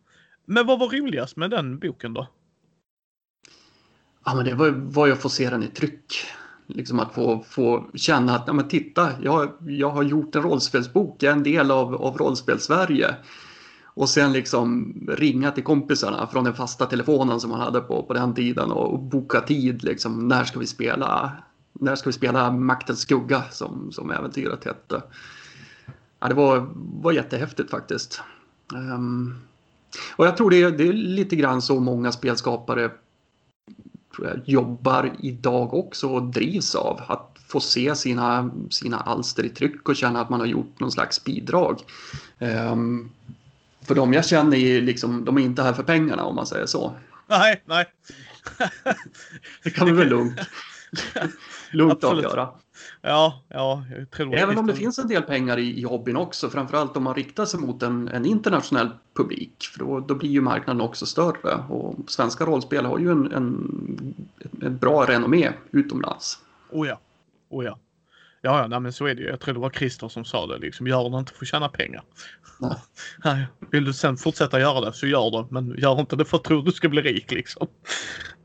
[0.53, 2.29] Men vad var roligast med den boken då?
[4.25, 6.15] Ja, men det var, var ju att få se den i tryck.
[6.67, 11.23] Liksom att få, få känna att, ja men titta, jag, jag har gjort en rollspelsbok,
[11.23, 13.17] jag är en del av, av rollspel-Sverige.
[13.85, 18.15] Och sen liksom ringa till kompisarna från den fasta telefonen som man hade på, på
[18.15, 19.85] den tiden och, och boka tid.
[19.85, 21.33] Liksom, när ska vi spela?
[21.73, 25.03] När ska vi spela Maktens skugga som, som äventyret hette?
[26.21, 28.23] Ja, det var, var jättehäftigt faktiskt.
[28.75, 29.35] Um,
[30.17, 32.91] och jag tror det, det är lite grann så många spelskapare
[34.19, 37.01] jag, jobbar idag också och drivs av.
[37.07, 40.93] Att få se sina, sina alster i tryck och känna att man har gjort någon
[40.93, 41.81] slags bidrag.
[42.39, 43.11] Um,
[43.83, 46.67] för de jag känner är liksom, de är inte här för pengarna om man säger
[46.67, 46.95] så.
[47.27, 47.87] Nej, nej.
[49.65, 50.41] det kan vi väl lugnt,
[51.71, 52.49] lugnt avgöra.
[53.03, 53.85] Ja, ja,
[54.33, 57.45] Även om det finns en del pengar i, i hobbyn också, framförallt om man riktar
[57.45, 59.65] sig mot en, en internationell publik.
[59.73, 64.15] För då, då, blir ju marknaden också större och svenska rollspel har ju en, en,
[64.63, 66.39] ett bra renommé utomlands.
[66.71, 67.01] Oh ja,
[67.49, 67.79] oh ja.
[68.43, 69.29] Ja, ja nej, men så är det ju.
[69.29, 70.59] Jag tror det var Christer som sa det.
[70.59, 72.03] Liksom, gör det inte för att tjäna pengar.
[73.25, 73.47] Nej.
[73.71, 75.47] Vill du sen fortsätta göra det så gör det.
[75.51, 77.67] Men gör inte det för att tro att du ska bli rik liksom.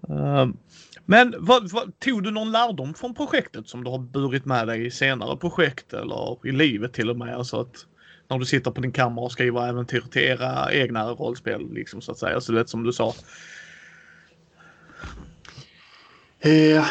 [0.08, 0.58] Um,
[1.06, 4.86] men vad, vad, tog du någon lärdom från projektet som du har burit med dig
[4.86, 7.36] i senare projekt eller i livet till och med?
[7.36, 7.86] Alltså att
[8.28, 12.12] när du sitter på din kammare och skriver äventyr till era egna rollspel liksom så
[12.12, 12.36] att säga.
[12.36, 13.14] Alltså, så det som du sa.
[16.40, 16.86] Eh,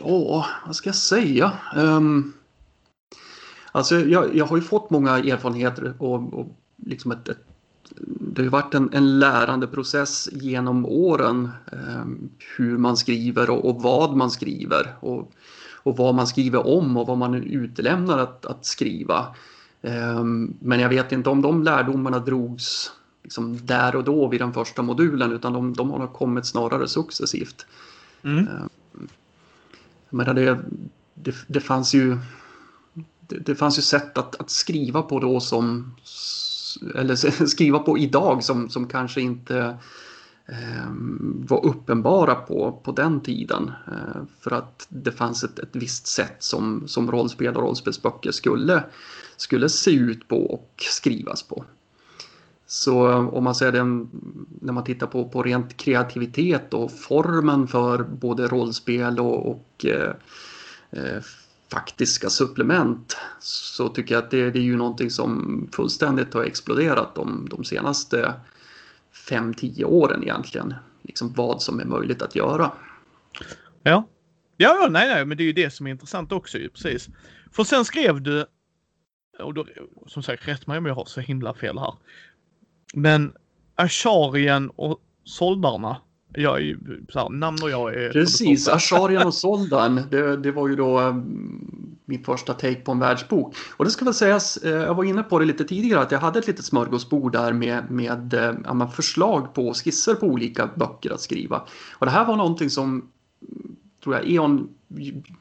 [0.00, 1.52] ja, vad ska jag säga?
[1.76, 2.32] Um,
[3.72, 7.47] alltså jag, jag har ju fått många erfarenheter och, och liksom ett, ett
[8.06, 12.04] det har varit en, en lärandeprocess genom åren eh,
[12.56, 15.32] hur man skriver och, och, vad man skriver och,
[15.72, 19.26] och vad man skriver om och vad man utelämnar att, att skriva.
[19.82, 20.24] Eh,
[20.60, 24.82] men jag vet inte om de lärdomarna drogs liksom där och då vid den första
[24.82, 27.66] modulen utan de, de har kommit snarare successivt.
[28.22, 28.38] Mm.
[28.38, 28.64] Eh,
[30.10, 30.58] men det,
[31.14, 32.18] det, det fanns ju
[33.20, 35.94] det, det fanns ju sätt att, att skriva på då som
[36.94, 39.78] eller skriva på idag som, som kanske inte
[40.46, 40.90] eh,
[41.48, 43.70] var uppenbara på, på den tiden.
[43.86, 48.84] Eh, för att det fanns ett, ett visst sätt som, som rollspel och rollspelsböcker skulle,
[49.36, 51.64] skulle se ut på och skrivas på.
[52.66, 54.10] Så eh, om man säger den,
[54.60, 60.12] när man tittar på, på rent kreativitet och formen för både rollspel och, och eh,
[60.90, 61.22] eh
[61.72, 67.14] faktiska supplement så tycker jag att det, det är ju någonting som fullständigt har exploderat
[67.14, 68.34] de, de senaste
[69.28, 70.74] 5-10 åren egentligen.
[71.02, 72.72] Liksom vad som är möjligt att göra.
[73.82, 74.08] Ja.
[74.60, 77.08] Ja, ja, nej, nej, men det är ju det som är intressant också ju, precis.
[77.52, 78.46] För sen skrev du,
[79.38, 79.66] och då,
[80.06, 81.94] som sagt, rätt mig om jag har så himla fel här.
[82.94, 83.32] Men
[83.74, 85.96] Asharien och Soldarna,
[86.32, 88.12] jag är så här, namn och jag är...
[88.12, 90.00] Precis, Asharian och Soldan.
[90.10, 93.56] Det, det var ju då um, min första take på en världsbok.
[93.76, 96.18] Och det ska väl sägas, eh, jag var inne på det lite tidigare, att jag
[96.18, 101.20] hade ett litet smörgåsbord där med, med eh, förslag på skisser på olika böcker att
[101.20, 101.62] skriva.
[101.92, 103.08] Och det här var någonting som
[104.04, 104.68] tror jag E.ON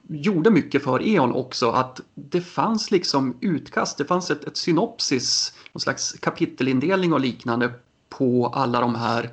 [0.07, 5.53] gjorde mycket för E.ON också att det fanns liksom utkast, det fanns ett, ett synopsis,
[5.73, 7.73] någon slags kapitelindelning och liknande
[8.09, 9.29] på alla de här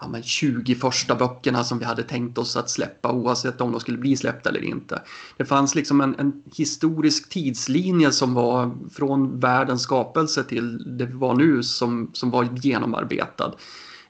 [0.00, 3.80] ja, men 20 första böckerna som vi hade tänkt oss att släppa oavsett om de
[3.80, 5.02] skulle bli släppta eller inte.
[5.36, 11.12] Det fanns liksom en, en historisk tidslinje som var från världens skapelse till det vi
[11.12, 13.52] var nu som, som var genomarbetad.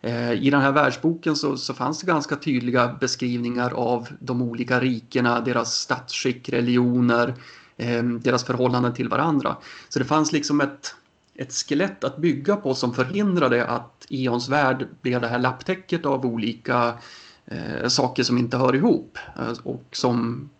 [0.01, 4.81] Eh, I den här världsboken så, så, fanns det ganska tydliga beskrivningar av de olika
[4.81, 7.35] rikena, deras statsskick, religioner,
[7.77, 9.57] eh, deras förhållanden till varandra.
[9.88, 10.94] Så det fanns liksom ett,
[11.38, 16.27] ett skelett att bygga på som förhindrade att Eons värld blev det här lapptäcket av
[16.27, 16.98] olika
[17.46, 20.51] eh, saker som inte hör ihop eh, och som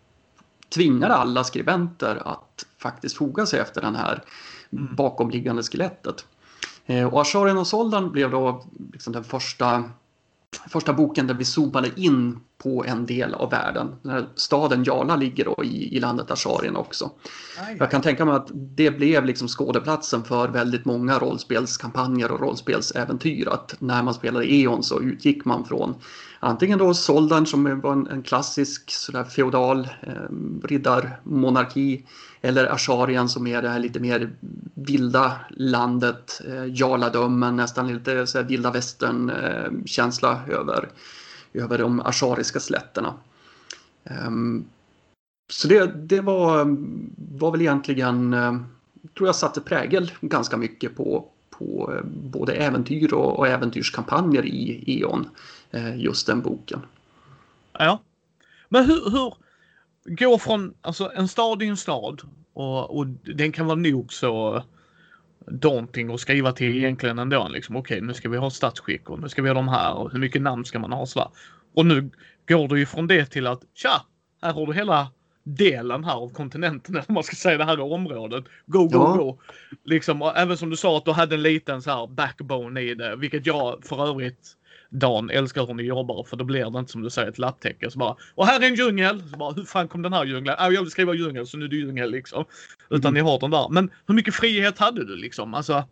[0.69, 4.23] tvingade alla skribenter att faktiskt foga sig efter den här
[4.71, 4.95] mm.
[4.95, 6.25] bakomliggande skelettet.
[6.85, 9.83] Eh, och Asharian och Soldan blev då liksom den första,
[10.67, 13.95] första boken där vi zoomade in på en del av världen.
[14.01, 17.11] Den här staden Jala ligger då i, i landet Asharien också.
[17.59, 17.75] Aj.
[17.79, 23.47] Jag kan tänka mig att det blev liksom skådeplatsen för väldigt många rollspelskampanjer och rollspelsäventyr.
[23.47, 25.95] Att när man spelade E.ON så utgick man från
[26.39, 30.13] antingen då Soldan som var en, en klassisk sådär feodal eh,
[30.63, 32.05] riddarmonarki
[32.41, 34.29] eller Asharien som är det här lite mer
[34.73, 40.89] vilda landet, eh, Jaladömen, nästan lite så här vilda västern eh, känsla över
[41.53, 43.13] över de ashariska slätterna.
[44.03, 44.65] Ehm,
[45.51, 46.77] så det, det var,
[47.37, 48.59] var väl egentligen, eh,
[49.17, 54.83] tror jag satte prägel ganska mycket på, på eh, både äventyr och, och äventyrskampanjer i
[54.87, 55.29] E.ON,
[55.71, 56.79] eh, just den boken.
[57.73, 57.99] Ja.
[58.69, 59.33] Men hur, hur
[60.15, 62.21] gå från, alltså en stad i en stad
[62.53, 64.63] och, och den kan vara nog så
[65.51, 67.47] daunting att skriva till egentligen ändå.
[67.47, 69.93] Liksom, Okej, okay, nu ska vi ha statsskick och nu ska vi ha de här
[69.93, 71.05] och hur mycket namn ska man ha?
[71.05, 71.31] Så
[71.75, 72.09] och nu
[72.47, 74.05] går du ju från det till att tja,
[74.41, 75.11] här har du hela
[75.43, 78.43] delen här av kontinenten, eller man ska säga det här området.
[78.65, 79.15] Go, go, ja.
[79.15, 79.39] go!
[79.85, 83.15] Liksom, även som du sa att du hade en liten så här backbone i det,
[83.15, 84.55] vilket jag för övrigt
[84.89, 87.91] Dan älskar hur ni jobbar för då blir det inte som du säger ett lapptäcke.
[87.91, 89.23] Så bara, och här är en djungel!
[89.31, 90.55] Så bara, hur fan kom den här djungeln?
[90.59, 92.45] Äh, jag vill skriva djungel så nu är det djungel liksom.
[92.89, 93.13] Utan mm.
[93.13, 93.69] ni har den där.
[93.69, 95.53] Men hur mycket frihet hade du liksom?
[95.53, 95.83] Alltså,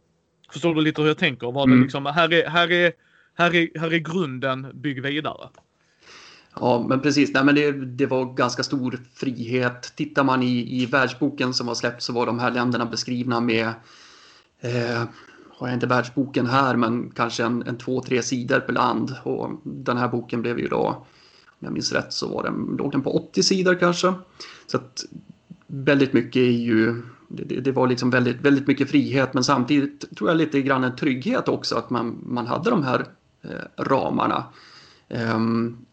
[0.51, 1.51] förstår du lite hur jag tänker?
[1.51, 1.83] Var det mm.
[1.83, 2.91] liksom, här är, här är,
[3.35, 5.49] här är, här är grunden, bygg vidare.
[6.59, 7.33] Ja, men precis.
[7.33, 9.93] Nej, men det, det var ganska stor frihet.
[9.95, 13.67] Tittar man i, i världsboken som var släppt så var de här länderna beskrivna med
[14.61, 15.03] eh,
[15.57, 19.15] har jag inte världsboken här, men kanske en, en två, tre sidor per land.
[19.23, 20.85] Och den här boken blev ju då,
[21.47, 24.13] om jag minns rätt, så var den, låg den på 80 sidor kanske.
[24.67, 25.05] Så att
[25.67, 30.29] väldigt mycket är ju, det, det, var liksom väldigt, väldigt mycket frihet, men samtidigt tror
[30.29, 33.05] jag lite grann en trygghet också att man, man hade de här
[33.41, 34.43] eh, ramarna.
[35.09, 35.85] Um,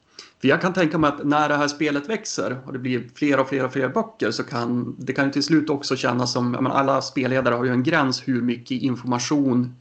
[0.45, 3.41] för jag kan tänka mig att när det här spelet växer och det blir fler
[3.41, 6.51] och fler och fler böcker så kan det kan ju till slut också kännas som,
[6.51, 9.75] menar, alla spelledare har ju en gräns hur mycket information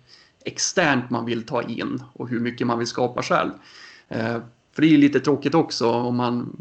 [0.45, 3.51] externt man vill ta in och hur mycket man vill skapa själv.
[4.07, 4.37] Eh,
[4.73, 6.55] för det är ju lite tråkigt också om man,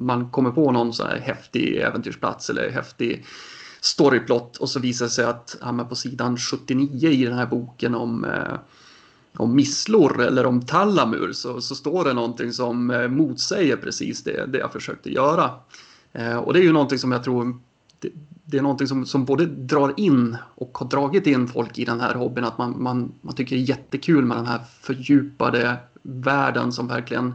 [0.00, 3.24] man kommer på någon så här häftig äventyrsplats eller häftig
[3.80, 7.94] storyplot och så visar det sig att ja, på sidan 79 i den här boken
[7.94, 8.54] om eh,
[9.36, 14.46] om misslor eller om Tallamur så, så står det någonting som eh, motsäger precis det,
[14.46, 15.50] det jag försökte göra.
[16.12, 17.58] Eh, och det är ju någonting som jag tror
[18.00, 18.08] det,
[18.44, 22.00] det är någonting som, som både drar in och har dragit in folk i den
[22.00, 22.44] här hobbyn.
[22.44, 27.34] Att man, man, man tycker det är jättekul med den här fördjupade världen som verkligen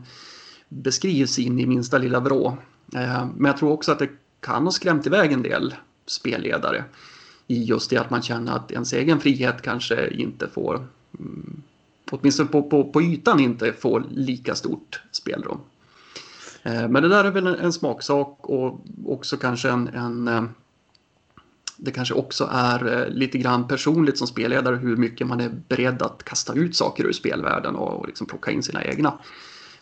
[0.69, 2.57] beskrivs in i minsta lilla vrå.
[2.95, 4.09] Eh, men jag tror också att det
[4.39, 6.83] kan ha skrämt iväg en del spelledare
[7.47, 10.87] i just det att man känner att ens egen frihet kanske inte får
[11.19, 11.61] mm,
[12.11, 15.57] åtminstone på, på, på ytan inte får lika stort spelrum.
[16.63, 20.43] Eh, men det där är väl en, en smaksak och också kanske en, en eh,
[21.77, 26.01] det kanske också är eh, lite grann personligt som spelledare hur mycket man är beredd
[26.01, 29.13] att kasta ut saker ur spelvärlden och, och liksom plocka in sina egna.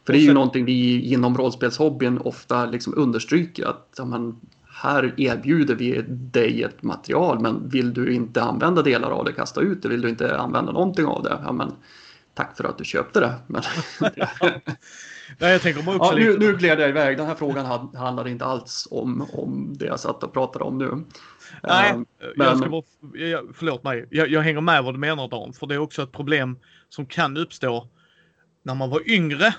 [0.05, 5.13] För det är ju någonting vi inom rollspelshobbyn ofta liksom understryker att ja, man, här
[5.17, 9.81] erbjuder vi dig ett material men vill du inte använda delar av det, kasta ut
[9.81, 11.71] det, vill du inte använda någonting av det, ja, men
[12.39, 13.33] tack för att du köpte det.
[13.47, 13.61] Men...
[15.37, 17.17] Nej, jag tänker också ja, nu, nu gled jag iväg.
[17.17, 21.05] Den här frågan handlade inte alls om, om det jag satt och pratade om nu.
[21.63, 22.03] Nej, uh,
[22.35, 22.47] men...
[22.47, 24.07] jag ska bara, jag, förlåt mig.
[24.11, 27.05] Jag, jag hänger med vad du menar Dan, för det är också ett problem som
[27.05, 27.87] kan uppstå
[28.63, 29.53] när man var yngre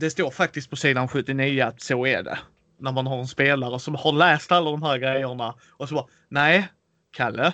[0.00, 2.38] det står faktiskt på sidan 79 att så är det.
[2.78, 6.06] När man har en spelare som har läst alla de här grejerna och så bara
[6.28, 6.68] nej,
[7.10, 7.52] Kalle,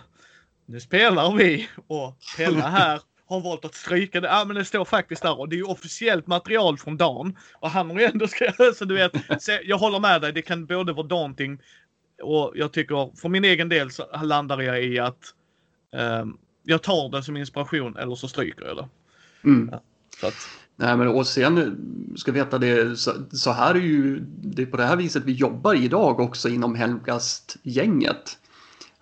[0.67, 4.29] nu spelar vi och Pelle här har valt att stryka det.
[4.29, 7.91] Ja, men det står faktiskt där och det är officiellt material från Dan och han
[7.91, 9.43] har ju ändå skrivit så du vet.
[9.43, 10.33] Så jag håller med dig.
[10.33, 11.59] Det kan både vara daunting
[12.23, 15.35] och jag tycker för min egen del så landar jag i att
[16.23, 18.89] um, jag tar det som inspiration eller så stryker jag det.
[19.45, 19.69] Mm.
[19.73, 19.83] Ja,
[20.21, 21.77] så att, Nej, men och sen
[22.17, 25.33] ska veta det så, så, här är ju det är på det här viset vi
[25.33, 28.39] jobbar idag också inom Helmgast-gänget.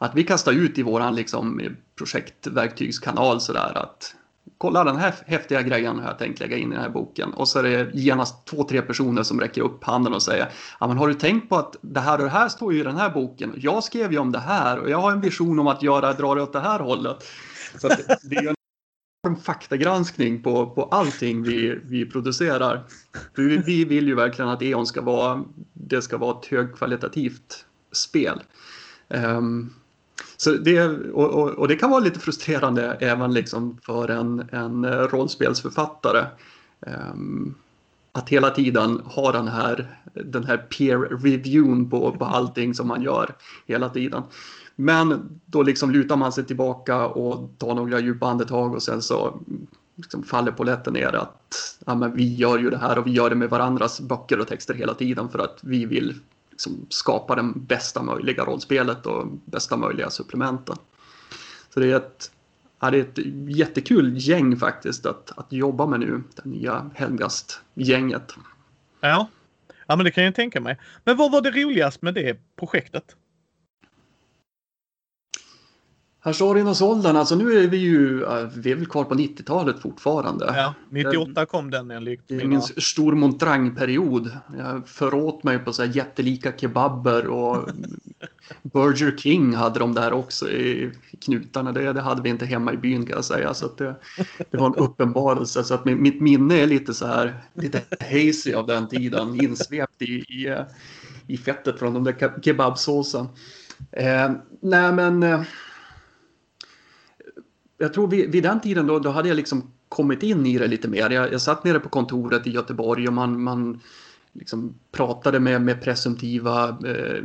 [0.05, 1.61] Att vi kastar ut i våran liksom
[1.99, 4.15] projektverktygskanal sådär att
[4.59, 7.35] kolla den här häftiga grejen har jag tänkt lägga in i den här boken.
[7.35, 10.49] Och så är det genast två, tre personer som räcker upp handen och säger
[10.81, 12.83] ja men har du tänkt på att det här och det här står ju i
[12.83, 13.53] den här boken.
[13.57, 16.35] Jag skrev ju om det här och jag har en vision om att göra, dra
[16.35, 17.17] det åt det här hållet.
[17.81, 17.89] Så
[18.23, 18.55] det är
[19.27, 22.85] en faktagranskning på, på allting vi, vi producerar.
[23.35, 28.43] Vi, vi vill ju verkligen att E.ON ska vara, det ska vara ett högkvalitativt spel.
[29.09, 29.75] Um,
[30.37, 34.85] så det, och, och, och, det kan vara lite frustrerande även liksom för en, en
[35.09, 36.27] rollspelsförfattare.
[36.81, 37.55] Um,
[38.13, 43.03] att hela tiden ha den här, den här peer reviewn på, på allting som man
[43.03, 43.35] gör
[43.67, 44.23] hela tiden.
[44.77, 49.41] Men då liksom lutar man sig tillbaka och tar några djupa andetag och sen så
[49.97, 53.31] liksom faller polletten ner att ja, men vi gör ju det här och vi gör
[53.31, 56.15] det med varandras böcker och texter hela tiden för att vi vill
[56.55, 60.77] liksom skapa det bästa möjliga rollspelet och bästa möjliga supplementen.
[61.75, 62.31] Så det är ett,
[62.81, 63.19] ja, det är ett
[63.57, 68.35] jättekul gäng faktiskt att, att jobba med nu, det nya Helmgast-gänget.
[69.01, 69.29] Ja.
[69.87, 70.79] ja, men det kan jag tänka mig.
[71.05, 73.17] Men vad var det roligast med det projektet?
[76.25, 78.19] Harsarinosåldern, alltså nu är vi ju,
[78.55, 80.45] vi är väl kvar på 90-talet fortfarande.
[80.57, 84.31] Ja, 98 kom den enligt är ingen stor montrangperiod.
[84.59, 87.69] Jag föråt mig på så här jättelika kebaber och
[88.63, 90.91] Burger King hade de där också i
[91.25, 91.73] knutarna.
[91.73, 93.55] Det, det hade vi inte hemma i byn kan jag säga.
[93.55, 93.95] Så det,
[94.51, 95.65] det var en uppenbarelse.
[95.65, 99.41] Så att mitt minne är lite så här, lite hazy av den tiden.
[99.43, 100.65] Insvept i, i,
[101.27, 103.29] i fettet från de där kebabsåsen.
[103.93, 105.41] Eh, nej men eh,
[107.79, 110.67] jag tror vid, vid den tiden då, då hade jag liksom kommit in i det
[110.67, 111.11] lite mer.
[111.11, 113.81] Jag, jag satt nere på kontoret i Göteborg och man, man
[114.33, 117.25] liksom pratade med, med presumtiva eh,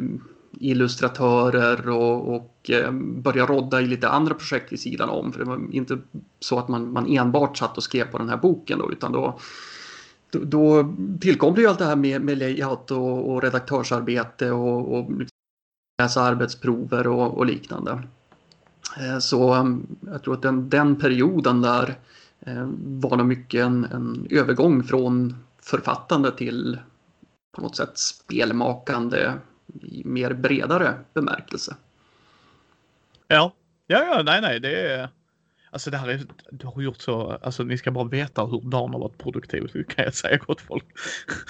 [0.51, 5.33] illustratörer och, och eh, började rodda i lite andra projekt vid sidan om.
[5.33, 5.97] För det var inte
[6.39, 9.39] så att man, man enbart satt och skrev på den här boken då, utan då,
[10.29, 14.99] då, då tillkom det ju allt det här med, med layout och, och redaktörsarbete och,
[14.99, 15.35] och liksom
[16.01, 18.03] läsa arbetsprover och, och liknande.
[18.97, 21.95] Eh, så um, jag tror att den, den perioden där
[22.39, 26.79] eh, var nog mycket en, en övergång från författande till
[27.51, 29.33] på något sätt spelmakande
[29.81, 31.75] i mer bredare bemärkelse.
[33.27, 33.53] Ja,
[33.87, 35.09] ja, ja, nej, nej, det är
[35.71, 38.93] Alltså det här är, du har gjort så, alltså ni ska bara veta hur dagen
[38.93, 40.85] har varit produktiv kan jag säga gott folk.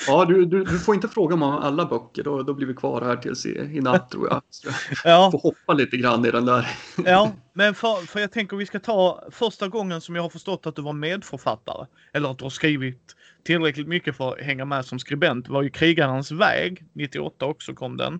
[0.07, 3.01] Ja, du, du, du får inte fråga om alla böcker, då, då blir vi kvar
[3.01, 4.41] här tills i, i natt tror jag.
[4.49, 4.69] Så
[5.03, 5.31] ja.
[5.31, 6.67] får hoppa lite grann i den där.
[7.05, 10.65] Ja, men för, för jag tänker vi ska ta första gången som jag har förstått
[10.65, 11.87] att du var medförfattare.
[12.13, 15.69] Eller att du har skrivit tillräckligt mycket för att hänga med som skribent var ju
[15.69, 18.19] Krigarens väg, 98 också kom den.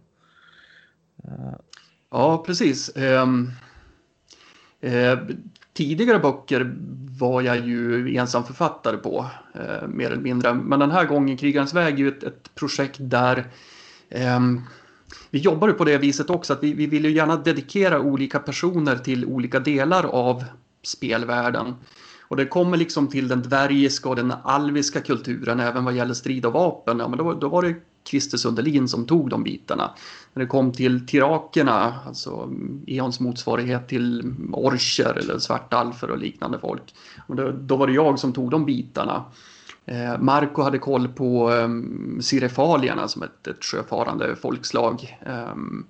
[2.12, 2.91] Ja, precis.
[2.95, 3.51] Um...
[4.81, 5.19] Eh,
[5.80, 6.76] tidigare böcker
[7.20, 10.54] var jag ju ensam författare på, eh, mer eller mindre.
[10.54, 13.48] Men den här gången, Krigarens väg, är ju ett, ett projekt där
[14.10, 14.39] eh,
[15.30, 18.96] vi jobbar på det viset också att vi, vi vill ju gärna dedikera olika personer
[18.96, 20.44] till olika delar av
[20.84, 21.76] spelvärlden.
[22.22, 26.46] Och det kommer liksom till den dvärgiska och den alviska kulturen även vad gäller strid
[26.46, 27.00] och vapen.
[27.00, 27.76] Ja, men då, då var det
[28.10, 29.92] Christer Sundelin som tog de bitarna.
[30.33, 32.50] När det kom till tirakerna, alltså
[32.88, 36.96] Eons motsvarighet till orcher eller svartalfer och liknande folk.
[37.27, 39.25] Och då, då var det jag som tog de bitarna.
[39.86, 41.69] Eh, Marco hade koll på eh,
[42.21, 45.17] sirefalierna som ett, ett sjöfarande folkslag.
[45.25, 45.86] Ehm,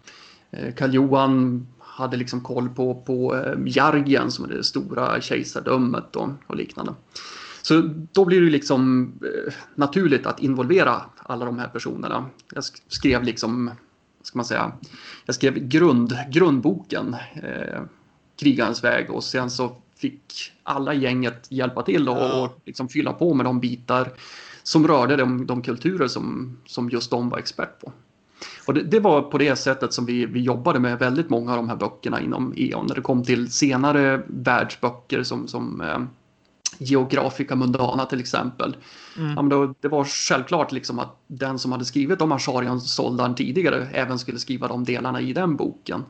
[0.52, 6.30] eh, Karl-Johan hade liksom koll på, på eh, Jargen som är det stora kejsardömet och,
[6.48, 6.94] och liknande.
[7.62, 7.82] Så
[8.12, 12.26] då blir det liksom eh, naturligt att involvera alla de här personerna.
[12.54, 13.72] Jag skrev liksom,
[14.22, 14.72] ska man säga,
[15.26, 17.82] jag skrev grund, grundboken, eh,
[18.40, 23.34] Krigarens väg och sen så fick alla gänget hjälpa till och, och liksom fylla på
[23.34, 24.12] med de bitar
[24.64, 27.92] som rörde de, de kulturer som, som just de var expert på.
[28.66, 31.58] Och det, det, var på det sättet som vi, vi jobbade med väldigt många av
[31.58, 32.86] de här böckerna inom E.ON.
[32.88, 35.82] När det kom till senare världsböcker som, som
[36.82, 38.76] Geographica Mundana till exempel.
[39.18, 39.30] Mm.
[39.30, 43.88] Ja, men då, det var självklart liksom att den som hade skrivit om Asharian-soldaren tidigare
[43.94, 46.04] även skulle skriva de delarna i den boken.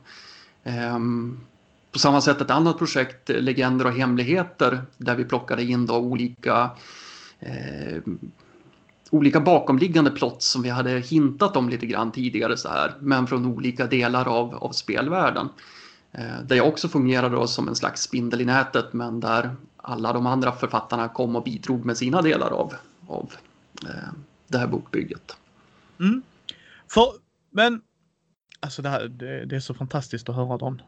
[0.94, 1.40] Um,
[1.92, 6.70] på samma sätt ett annat projekt, Legender och hemligheter, där vi plockade in då olika
[7.40, 8.02] eh,
[9.10, 13.46] olika bakomliggande plots som vi hade hintat om lite grann tidigare så här, men från
[13.46, 15.48] olika delar av, av spelvärlden.
[16.12, 20.12] Eh, där jag också fungerade då som en slags spindel i nätet men där alla
[20.12, 22.74] de andra författarna kom och bidrog med sina delar av,
[23.06, 23.32] av
[23.84, 24.12] eh,
[24.48, 25.36] det här bokbygget.
[26.00, 26.22] Mm.
[26.88, 27.12] För,
[27.50, 27.82] men
[28.62, 30.82] Alltså det, här, det, det, är så fantastiskt att höra Don.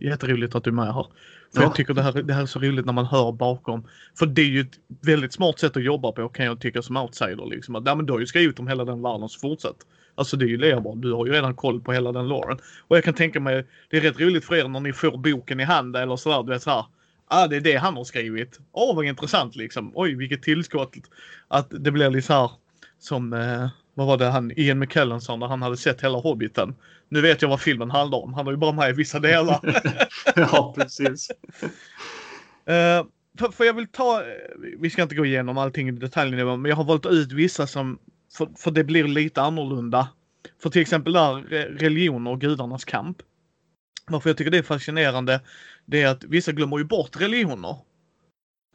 [0.00, 1.06] Jätteroligt att du är med här.
[1.54, 1.62] För ja.
[1.62, 3.86] jag tycker det här, det här är så roligt när man hör bakom.
[4.18, 6.96] För det är ju ett väldigt smart sätt att jobba på kan jag tycka som
[6.96, 7.46] outsider.
[7.46, 7.76] Liksom.
[7.76, 9.76] Att, ja, men du har ju skrivit om hela den världen så fortsätt.
[10.14, 11.02] Alltså det är ju lerbart.
[11.02, 12.58] Du har ju redan koll på hela den loren.
[12.88, 15.60] Och jag kan tänka mig, det är rätt roligt för er när ni får boken
[15.60, 16.42] i handen eller sådär.
[16.42, 16.84] Du vet såhär.
[17.28, 18.58] Ah, det är det han har skrivit.
[18.72, 19.92] Åh, oh, vad intressant liksom.
[19.94, 20.94] Oj, vilket tillskott.
[21.48, 22.50] Att det blir lite så här
[22.98, 26.74] som, eh, vad var det han, Ian McKellen sa när han hade sett hela Hobbiten.
[27.08, 28.34] Nu vet jag vad filmen handlar om.
[28.34, 29.82] Han var ju bara med i vissa delar.
[30.36, 31.30] ja, precis.
[31.30, 31.66] uh,
[33.38, 34.22] för, för, jag vill ta,
[34.78, 37.66] vi ska inte gå igenom allting i detalj nu, men jag har valt ut vissa
[37.66, 37.98] som,
[38.36, 40.08] för, för det blir lite annorlunda.
[40.62, 41.34] För till exempel där
[41.78, 43.16] religion och gudarnas kamp.
[44.06, 45.40] Varför jag tycker det är fascinerande,
[45.88, 47.76] det är att vissa glömmer ju bort religioner.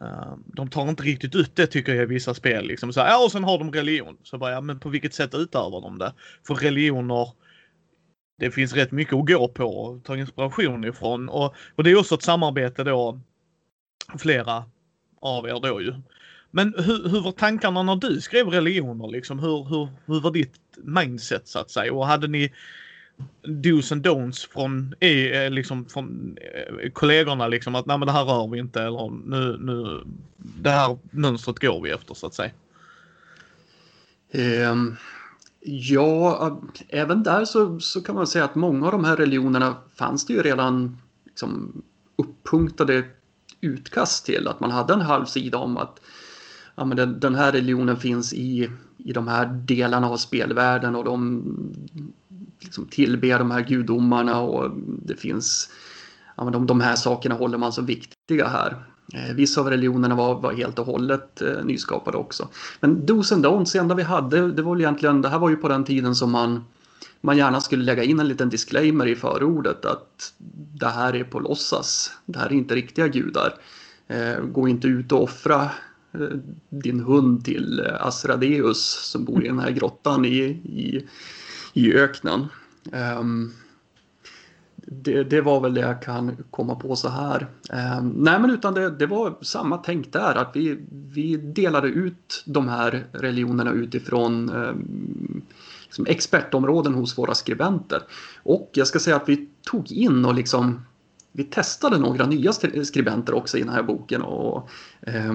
[0.01, 2.67] Ehm, de tar inte riktigt ut det tycker jag i vissa spel.
[2.67, 4.17] Liksom så här, ja, och sen har de religion.
[4.23, 6.13] Så bara, ja, men på vilket sätt utövar de det?
[6.47, 7.31] För religioner
[8.39, 11.29] det finns rätt mycket att gå på och ta inspiration ifrån.
[11.29, 13.19] Och, och det är också ett samarbete då,
[14.17, 14.65] flera
[15.21, 15.93] av er då ju.
[16.51, 19.39] Men hur, hur var tankarna när du skrev religioner liksom?
[19.39, 21.93] Hur, hur, hur var ditt mindset så att säga?
[21.93, 22.53] Och hade ni
[23.41, 28.11] dos and don'ts från, e, eh, liksom, från eh, kollegorna liksom att nej men det
[28.11, 30.03] här rör vi inte eller nu, nu,
[30.37, 32.51] det här mönstret går vi efter så att säga?
[34.71, 34.97] Um,
[35.65, 40.25] Ja, även där så, så kan man säga att många av de här religionerna fanns
[40.25, 41.81] det ju redan liksom,
[42.15, 43.03] uppunktade
[43.61, 44.47] utkast till.
[44.47, 45.99] Att man hade en halv sida om att
[46.75, 51.03] ja, men den, den här religionen finns i, i de här delarna av spelvärlden och
[51.03, 51.43] de
[52.63, 54.71] liksom tillbe de här gudomarna och
[55.05, 55.69] det finns
[56.37, 58.85] ja, men de, de här sakerna håller man som viktiga här.
[59.13, 62.47] Eh, vissa av religionerna var, var helt och hållet eh, nyskapade också.
[62.79, 65.55] Men dos and don'ts, det enda vi hade, det var egentligen, det här var ju
[65.55, 66.63] på den tiden som man,
[67.21, 70.33] man gärna skulle lägga in en liten disclaimer i förordet att
[70.79, 73.53] det här är på låtsas, det här är inte riktiga gudar.
[74.07, 75.61] Eh, gå inte ut och offra
[76.13, 76.37] eh,
[76.69, 81.07] din hund till eh, Asradeus som bor i den här grottan i, i,
[81.73, 82.47] i öknen.
[83.19, 83.53] Um,
[84.75, 87.47] det, det, var väl det jag kan komma på så här.
[87.69, 92.43] Eh, nej men utan det, det, var samma tänk där att vi, vi delade ut
[92.45, 94.73] de här religionerna utifrån eh,
[95.83, 98.01] liksom expertområden hos våra skribenter.
[98.43, 100.81] Och jag ska säga att vi tog in och liksom
[101.31, 102.53] vi testade några nya
[102.83, 104.69] skribenter också i den här boken och
[105.01, 105.33] eh,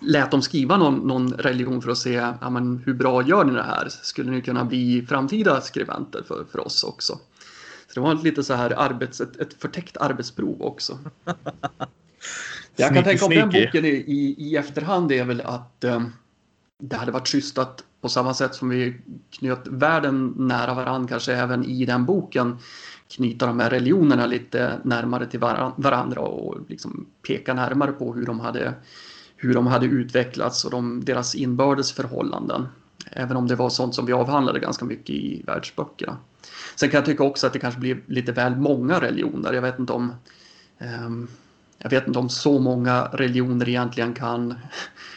[0.00, 3.52] lät dem skriva någon, någon religion för att se ja, men, hur bra gör ni
[3.52, 3.88] det här?
[3.88, 7.18] Skulle ni kunna bli framtida skribenter för, för oss också?
[7.86, 10.98] Så det var lite så här arbets, ett, ett förtäckt arbetsprov också.
[12.76, 16.12] Jag kan tänka om den boken i, i, i efterhand är väl att um,
[16.78, 19.00] det hade varit schysst att på samma sätt som vi
[19.30, 22.58] knöt världen nära varandra, kanske även i den boken,
[23.08, 28.40] knyta de här religionerna lite närmare till varandra och liksom peka närmare på hur de
[28.40, 28.74] hade,
[29.38, 32.66] hur de hade utvecklats och de, deras inbördes förhållanden.
[33.10, 36.16] Även om det var sånt som vi avhandlade ganska mycket i världsböckerna.
[36.76, 39.52] Sen kan jag tycka också att det kanske blir lite väl många religioner.
[39.52, 40.14] Jag vet inte om
[40.78, 41.28] um,
[41.78, 44.54] jag vet inte om så många religioner egentligen kan,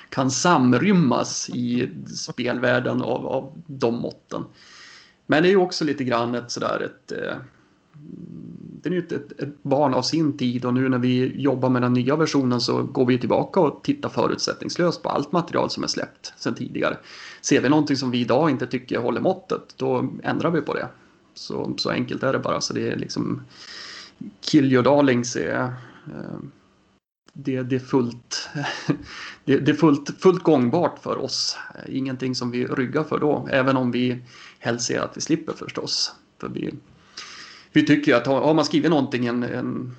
[0.10, 4.44] kan samrymmas i spelvärlden av, av de måtten.
[5.28, 7.36] Men det är ju också lite grann ett sådär ett eh,
[8.82, 11.82] det är ju ett, ett, barn av sin tid och nu när vi jobbar med
[11.82, 15.88] den nya versionen så går vi tillbaka och tittar förutsättningslöst på allt material som är
[15.88, 16.98] släppt sedan tidigare.
[17.42, 20.88] Ser vi någonting som vi idag inte tycker håller måttet, då ändrar vi på det.
[21.34, 22.62] Så, så enkelt är det bara.
[22.62, 23.42] Så det är liksom
[24.42, 25.64] Kill your darlings är
[26.08, 26.40] eh,
[27.34, 28.50] det, det, är fullt,
[29.46, 31.58] det, det, är fullt, fullt gångbart för oss.
[31.88, 34.22] Ingenting som vi ryggar för då, även om vi
[34.60, 36.16] helst ser att vi slipper förstås.
[36.40, 36.74] För vi,
[37.72, 39.96] vi tycker att har man skrivit någonting en, en,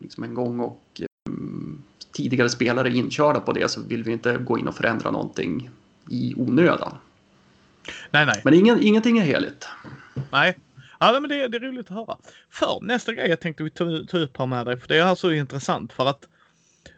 [0.00, 4.38] liksom en gång och um, tidigare spelare är inkörda på det så vill vi inte
[4.38, 5.70] gå in och förändra någonting
[6.10, 6.94] i onödan.
[8.10, 8.40] Nej, nej.
[8.44, 9.68] Men ingen, ingenting är heligt.
[10.32, 10.56] Nej,
[11.00, 12.16] Ja, men det, det är roligt att höra.
[12.50, 15.04] För nästa grej jag tänkte vi ta, ta upp här med dig, för det är
[15.04, 16.28] alltså intressant för att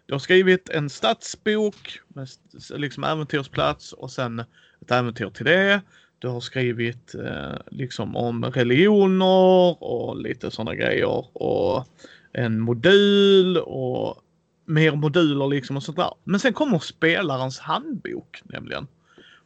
[0.07, 2.29] Du har skrivit en stadsbok med
[2.71, 4.39] liksom äventyrsplats och sen
[4.81, 5.81] ett äventyr till det.
[6.19, 11.87] Du har skrivit eh, liksom om religioner och lite sådana grejer och
[12.33, 14.23] en modul och
[14.65, 16.11] mer moduler liksom och sånt där.
[16.25, 18.87] Men sen kommer spelarens handbok nämligen.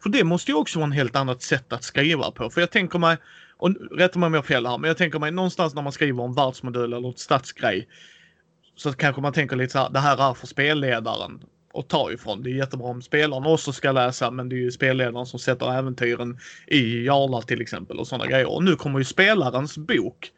[0.02, 2.50] För det måste ju också vara en helt annat sätt att skriva på.
[2.50, 3.16] För jag tänker mig,
[3.56, 5.92] och rätta mig om jag har fel här, men jag tänker mig någonstans när man
[5.92, 7.88] skriver om världsmodul eller ett stadsgrej.
[8.76, 11.42] Så kanske man tänker lite så här, det här är för spelledaren
[11.74, 12.42] att ta ifrån.
[12.42, 15.78] Det är jättebra om spelarna också ska läsa men det är ju spelledaren som sätter
[15.78, 18.52] äventyren i Jarla till exempel och sådana grejer.
[18.52, 20.32] Och nu kommer ju spelarens bok.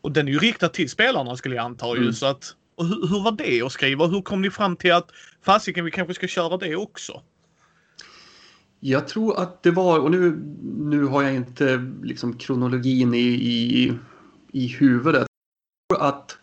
[0.00, 2.02] Och den är ju riktad till spelarna skulle jag anta mm.
[2.02, 4.06] ju så att och hur, hur, var det att skriva?
[4.06, 5.10] Hur kom ni fram till att
[5.42, 7.22] fasiken vi kanske ska köra det också?
[8.80, 10.40] Jag tror att det var, och nu,
[10.78, 13.92] nu har jag inte liksom kronologin i, i,
[14.52, 15.26] i huvudet.
[15.98, 16.38] Att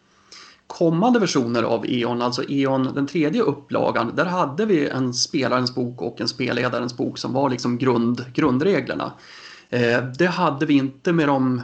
[0.78, 6.02] kommande versioner av E.ON, alltså E.ON den tredje upplagan, där hade vi en spelarens bok
[6.02, 9.12] och en spelledarens bok som var liksom grund, grundreglerna.
[9.70, 11.62] Eh, det hade vi inte med, de,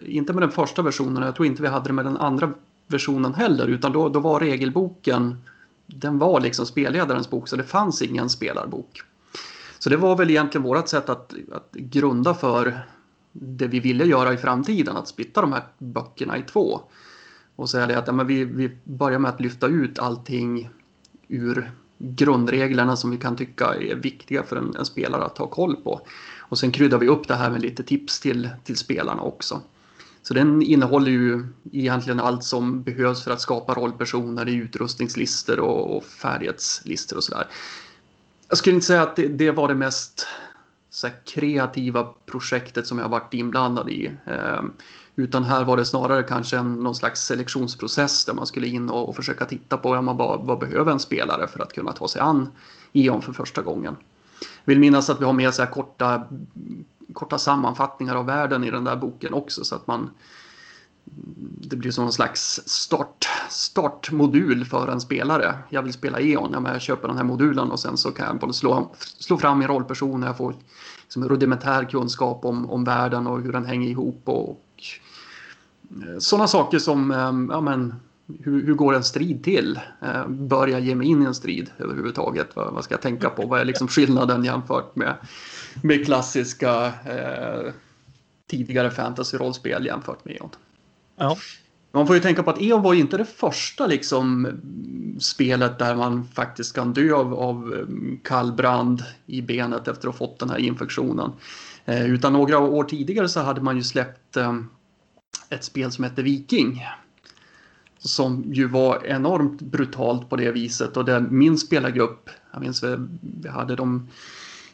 [0.00, 2.52] inte med den första versionen, jag tror inte vi hade det med den andra
[2.86, 5.38] versionen heller, utan då, då var regelboken,
[5.86, 9.02] den var liksom spelledarens bok, så det fanns ingen spelarbok.
[9.78, 12.80] Så det var väl egentligen vårt sätt att, att grunda för
[13.32, 16.80] det vi ville göra i framtiden, att splitta de här böckerna i två.
[17.56, 20.70] Och säga det att ja, men vi, vi börjar med att lyfta ut allting
[21.28, 25.76] ur grundreglerna som vi kan tycka är viktiga för en, en, spelare att ha koll
[25.76, 26.00] på.
[26.40, 29.60] Och sen kryddar vi upp det här med lite tips till, till spelarna också.
[30.22, 35.96] Så den innehåller ju egentligen allt som behövs för att skapa rollpersoner i utrustningslistor och,
[35.96, 37.46] och färdighetslistor och sådär.
[38.48, 40.26] Jag skulle inte säga att det, det var det mest
[40.90, 44.10] så kreativa projektet som jag varit inblandad i.
[44.26, 44.72] Ehm,
[45.16, 49.08] utan här var det snarare kanske en, någon slags selektionsprocess där man skulle in och,
[49.08, 52.08] och försöka titta på ja, man bara, vad behöver en spelare för att kunna ta
[52.08, 52.48] sig an
[52.92, 53.96] E.ON för första gången.
[54.40, 56.22] Jag vill minnas att vi har med så här korta,
[57.12, 60.10] korta sammanfattningar av världen i den där boken också så att man
[61.60, 65.58] det blir som en slags start, startmodul för en spelare.
[65.68, 68.26] Jag vill spela E.ON, ja, men jag köper den här modulen och sen så kan
[68.26, 70.54] jag både slå, slå fram min rollperson och jag får
[71.02, 74.63] liksom rudimentär kunskap om, om världen och hur den hänger ihop och,
[76.18, 77.94] sådana saker som ehm, ja, men,
[78.42, 79.80] hur, hur, går en strid till?
[80.02, 82.56] Eh, bör jag ge mig in i en strid överhuvudtaget?
[82.56, 83.46] Vad, vad ska jag tänka på?
[83.46, 85.14] Vad är liksom skillnaden jämfört med,
[85.82, 87.72] med klassiska eh,
[88.46, 90.50] tidigare fantasy-rollspel jämfört med E.ON?
[91.16, 91.36] Ja.
[91.92, 94.48] Man får ju tänka på att E.ON var inte det första liksom,
[95.20, 100.26] spelet där man faktiskt kan dö av, av ehm, kallbrand i benet efter att ha
[100.26, 101.32] fått den här infektionen.
[101.84, 104.54] Eh, utan några år tidigare så hade man ju släppt eh,
[105.54, 106.82] ett spel som hette Viking.
[107.98, 112.96] Som ju var enormt brutalt på det viset och där min spelargrupp, jag minns vi,
[113.20, 114.08] vi hade de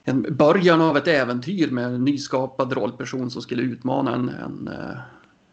[0.05, 4.99] en början av ett äventyr med en nyskapad rollperson som skulle utmana en, en, eh,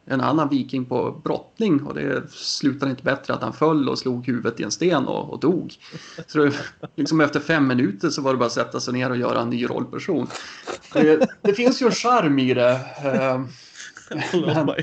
[0.05, 4.27] en annan viking på brottning och det slutade inte bättre att han föll och slog
[4.27, 5.73] huvudet i en sten och, och dog.
[6.27, 6.53] Så det,
[6.95, 9.49] liksom efter fem minuter så var det bara att sätta sig ner och göra en
[9.49, 10.27] ny rollperson.
[10.93, 12.79] Det, det finns ju en charm i det.
[13.03, 13.41] Eh,
[14.55, 14.73] Men,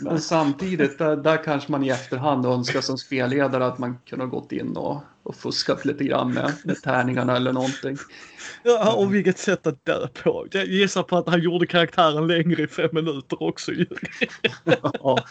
[0.00, 4.30] men, samtidigt, där, där, kanske man i efterhand önskar som spelledare att man kunde ha
[4.30, 7.96] gått in och, och fuskat lite grann med, med tärningarna eller någonting.
[8.62, 10.46] Ja, och vilket sätt att dö på.
[10.50, 13.86] Jag gissar på att han gjorde karaktären längre i fem minuter också ju.
[14.64, 15.18] Ja.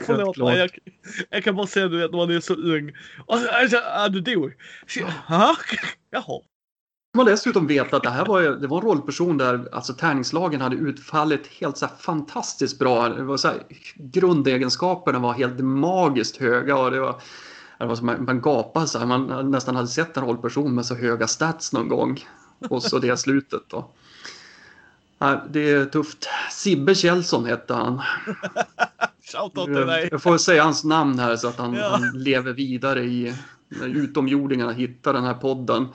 [0.00, 0.70] Förlåt mig, jag,
[1.30, 2.92] jag, kan bara säga du vet när man är så ung.
[3.26, 3.76] Och, alltså,
[4.10, 4.52] du dog.
[4.96, 5.56] Jaha.
[6.10, 6.40] Jaha.
[7.16, 10.76] Man dessutom vet att det här var, det var en rollperson där alltså, tärningslagen hade
[10.76, 13.08] utfallit helt så fantastiskt bra.
[13.08, 13.62] Det var så här,
[13.94, 17.20] grundegenskaperna var helt magiskt höga och det var,
[17.78, 19.06] det var som man, man gapade så här.
[19.06, 22.24] Man nästan hade sett en rollperson med så höga stats någon gång.
[22.68, 23.90] Och så det slutet då.
[25.18, 26.28] Ja, det är tufft.
[26.50, 28.02] Sibbe Kjellson hette han.
[29.32, 30.08] Shoutout till dig.
[30.10, 31.88] Jag får säga hans namn här så att han, ja.
[31.88, 33.34] han lever vidare i
[33.68, 35.88] när utomjordingarna hittar den här podden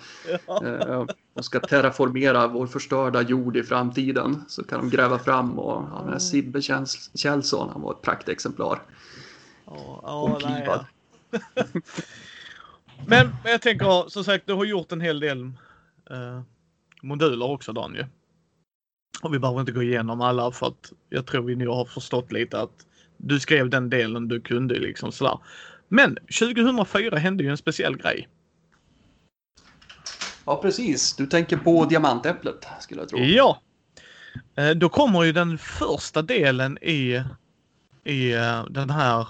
[0.48, 0.66] ja.
[0.66, 5.84] Eh, och ska terraformera vår förstörda jord i framtiden så kan de gräva fram och
[5.92, 6.62] ja, den här Sibbe
[7.16, 8.82] Kjellson, han var ett praktexemplar.
[9.66, 10.86] Ja, ja, nej, ja.
[13.06, 15.44] men, men jag tänker som sagt, du har gjort en hel del
[16.10, 16.42] eh,
[17.02, 18.06] moduler också Daniel.
[19.22, 22.32] Och vi behöver inte gå igenom alla för att jag tror vi nu har förstått
[22.32, 22.86] lite att
[23.18, 25.40] du skrev den delen du kunde liksom sådär.
[25.90, 28.28] Men 2004 hände ju en speciell grej.
[30.46, 31.16] Ja, precis.
[31.16, 33.20] Du tänker på diamantäpplet, skulle jag tro.
[33.20, 33.62] Ja.
[34.56, 37.24] Eh, då kommer ju den första delen i,
[38.04, 39.28] i eh, den här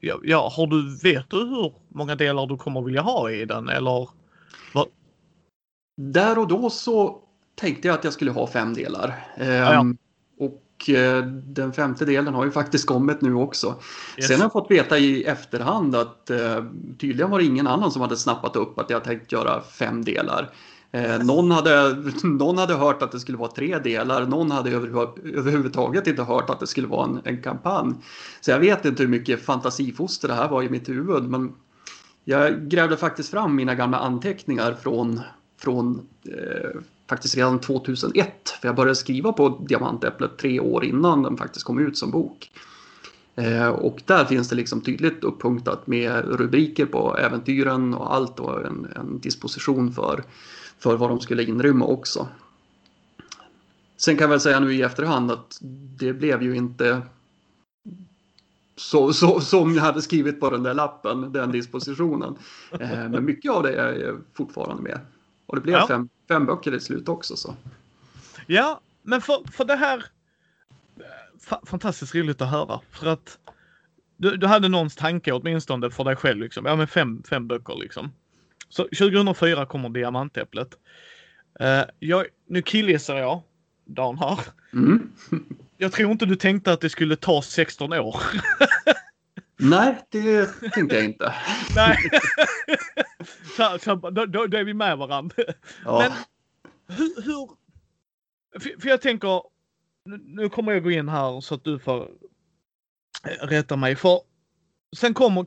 [0.00, 3.68] ja, ja, har du, vet du hur många delar du kommer vilja ha i den
[3.68, 4.08] eller?
[4.74, 4.88] Vad?
[5.96, 7.22] Där och då så
[7.54, 9.28] tänkte jag att jag skulle ha fem delar.
[9.38, 9.84] Ja, ja.
[10.88, 13.74] Eh, den femte delen har ju faktiskt kommit nu också.
[14.16, 14.26] Yes.
[14.26, 16.64] Sen har jag fått veta i efterhand att eh,
[16.98, 20.50] tydligen var det ingen annan som hade snappat upp att jag tänkt göra fem delar.
[20.92, 25.36] Eh, någon, hade, någon hade hört att det skulle vara tre delar, någon hade överhu-
[25.36, 27.94] överhuvudtaget inte hört att det skulle vara en, en kampanj.
[28.40, 31.52] Så jag vet inte hur mycket fantasifoster det här var i mitt huvud, men
[32.24, 35.20] jag grävde faktiskt fram mina gamla anteckningar från,
[35.58, 36.80] från eh,
[37.12, 38.54] faktiskt redan 2001.
[38.60, 42.50] För jag började skriva på Diamantäpplet tre år innan den faktiskt kom ut som bok.
[43.34, 48.66] Eh, och där finns det liksom tydligt upppunktat med rubriker på äventyren och allt och
[48.66, 50.24] en, en disposition för,
[50.78, 52.28] för vad de skulle inrymma också.
[53.96, 55.58] Sen kan jag väl säga nu i efterhand att
[55.98, 57.02] det blev ju inte
[58.76, 62.34] så, så, som jag hade skrivit på den där lappen, den dispositionen.
[62.80, 64.98] Eh, men mycket av det är fortfarande med.
[65.52, 65.86] Och det blev Ja.
[65.86, 67.36] fem, fem böcker i slut också.
[67.36, 67.56] Så.
[68.46, 70.04] Ja, men för, för det här.
[71.40, 73.38] Fa fantastiskt roligt att höra för att
[74.16, 76.66] du, du hade någons tanke åtminstone för dig själv liksom.
[76.66, 78.12] Ja, men fem, fem böcker liksom.
[78.68, 80.68] Så 2004 kommer Diamantäpplet.
[81.62, 83.42] Uh, jag, nu killgissar jag,
[83.84, 84.38] Dan här.
[84.72, 85.10] Mm.
[85.76, 88.16] Jag tror inte du tänkte att det skulle ta 16 år.
[89.56, 91.34] Nej, det tänkte jag inte.
[91.76, 91.96] Nej.
[93.56, 95.36] så, så, då, då, då är vi med varandra.
[95.84, 95.98] Ja.
[95.98, 96.12] Men
[96.96, 97.22] hur...
[97.22, 97.48] hur
[98.60, 99.42] för, för jag tänker,
[100.24, 102.10] nu, kommer jag gå in här så att du får
[103.24, 103.96] eh, rätta mig.
[103.96, 104.20] För
[104.96, 105.46] sen kommer,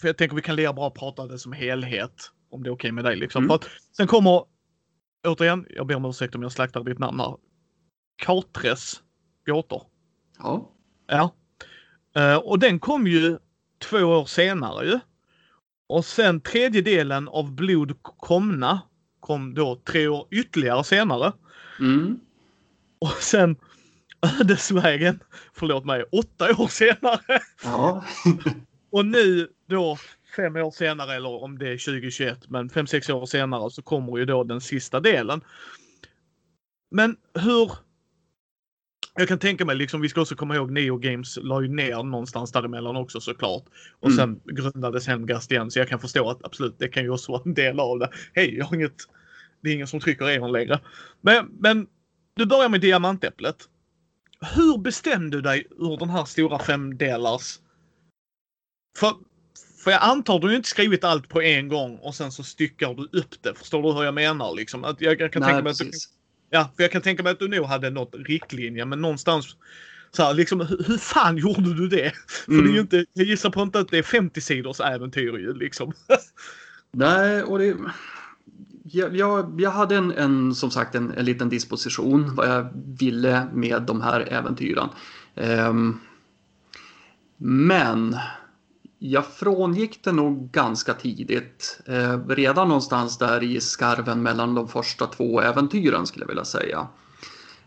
[0.00, 2.30] för jag tänker vi kan lika bra prata det som helhet.
[2.50, 3.44] Om det är okej med dig liksom.
[3.44, 3.48] Mm.
[3.48, 4.44] För att sen kommer,
[5.28, 7.36] återigen, jag ber om ursäkt om jag slaktar ditt namn här.
[8.22, 9.02] Kartres
[9.46, 9.82] gåtor.
[10.38, 10.72] ja.
[11.06, 11.34] Ja.
[12.16, 13.38] Eh, och den kom ju
[13.78, 15.00] två år senare ju.
[15.86, 18.80] Och sen tredje delen av Blod komna
[19.20, 21.32] kom då tre år ytterligare senare.
[21.80, 22.20] Mm.
[22.98, 23.56] Och sen
[24.40, 25.22] Ödesvägen,
[25.54, 27.40] förlåt mig, åtta år senare.
[27.64, 28.04] ja.
[28.90, 29.98] Och nu då
[30.36, 34.18] fem år senare eller om det är 2021 men fem, sex år senare så kommer
[34.18, 35.40] ju då den sista delen.
[36.90, 37.72] Men hur?
[39.18, 42.02] Jag kan tänka mig liksom, vi ska också komma ihåg Neo Games la ju ner
[42.02, 43.64] någonstans däremellan också såklart.
[44.00, 44.16] Och Mm.
[44.16, 47.42] sen grundades Hemgast igen så jag kan förstå att absolut det kan ju också vara
[47.44, 48.10] en del av det.
[48.34, 48.96] Hej, jag har inget,
[49.60, 50.80] det är ingen som trycker Eon längre.
[51.20, 51.86] Men, men
[52.34, 53.56] du börjar med Diamantäpplet.
[54.54, 57.58] Hur bestämde du dig ur den här stora femdelars
[58.98, 59.12] för,
[59.84, 63.18] för jag antar du inte skrivit allt på en gång och sen så styckar du
[63.18, 63.54] upp det.
[63.54, 64.54] Förstår du hur jag menar?
[64.54, 64.84] Liksom?
[64.84, 66.08] Att jag, jag kan Nej, tänka mig att precis.
[66.50, 69.56] Ja, för jag kan tänka mig att du nog hade något riktlinje men någonstans
[70.12, 72.12] så här, liksom, hur, hur fan gjorde du det?
[72.44, 72.80] För det är ju Mm.
[72.80, 75.92] inte, jag gissar på inte att det är 50 sidors äventyr ju liksom.
[76.92, 77.76] Nej, och det...
[78.88, 82.68] Jag, jag, jag hade en, en, som sagt en, en liten disposition vad jag
[82.98, 84.88] ville med de här äventyren.
[85.34, 86.00] Ehm,
[87.36, 88.16] men
[88.98, 91.80] jag frångick det nog ganska tidigt.
[91.86, 96.88] Eh, redan någonstans där i skarven mellan de första två äventyren skulle jag vilja säga.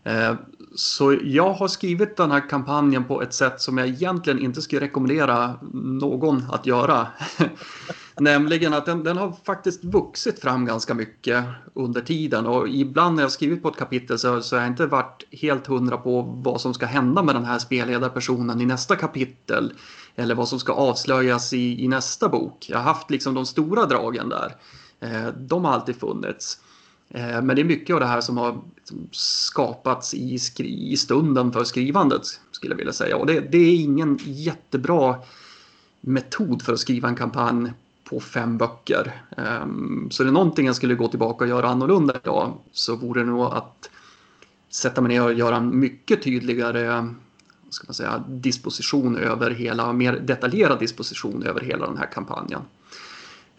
[0.04, 0.34] Eh,
[0.74, 4.80] så jag har skrivit den här kampanjen på ett sätt som jag egentligen inte skulle
[4.80, 7.06] rekommendera någon att göra.
[8.20, 13.22] Nämligen att den, den har faktiskt vuxit fram ganska mycket under tiden och ibland när
[13.22, 16.60] jag skrivit på ett kapitel så, så har jag inte varit helt hundra på vad
[16.60, 19.72] som ska hända med den här spelledarpersonen i nästa kapitel.
[20.16, 22.66] Eller vad som ska avslöjas i, i nästa bok.
[22.68, 24.56] Jag har haft liksom de stora dragen där.
[25.00, 26.60] Eh, de har alltid funnits.
[27.10, 30.96] Eh, men det är mycket av det här som har liksom skapats i, skri- i
[30.96, 33.16] stunden för skrivandet skulle jag vilja säga.
[33.16, 35.16] Och det, det är ingen jättebra
[36.00, 37.72] metod för att skriva en kampanj
[38.04, 39.22] på fem böcker.
[39.36, 43.20] Ehm, så är det någonting jag skulle gå tillbaka och göra annorlunda idag så vore
[43.20, 43.90] det nog att
[44.70, 47.14] sätta mig ner och göra en mycket tydligare
[47.70, 52.60] ska man säga, disposition över hela, mer detaljerad disposition över hela den här kampanjen.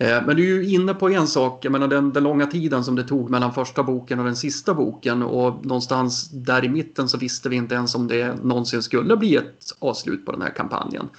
[0.01, 2.83] Eh, men du är ju inne på en sak, jag menar den, den långa tiden
[2.83, 7.09] som det tog mellan första boken och den sista boken och någonstans där i mitten
[7.09, 10.49] så visste vi inte ens om det någonsin skulle bli ett avslut på den här
[10.55, 11.09] kampanjen.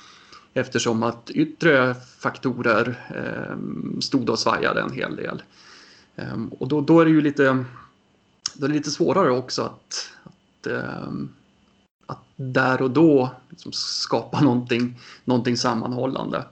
[0.54, 3.56] Eftersom att yttre faktorer eh,
[4.00, 5.42] stod och svajade en hel del.
[6.16, 7.64] Eh, och då, då är det ju lite,
[8.54, 11.12] då är det lite svårare också att, att, eh, att
[12.42, 16.44] där och då liksom skapa någonting, någonting sammanhållande.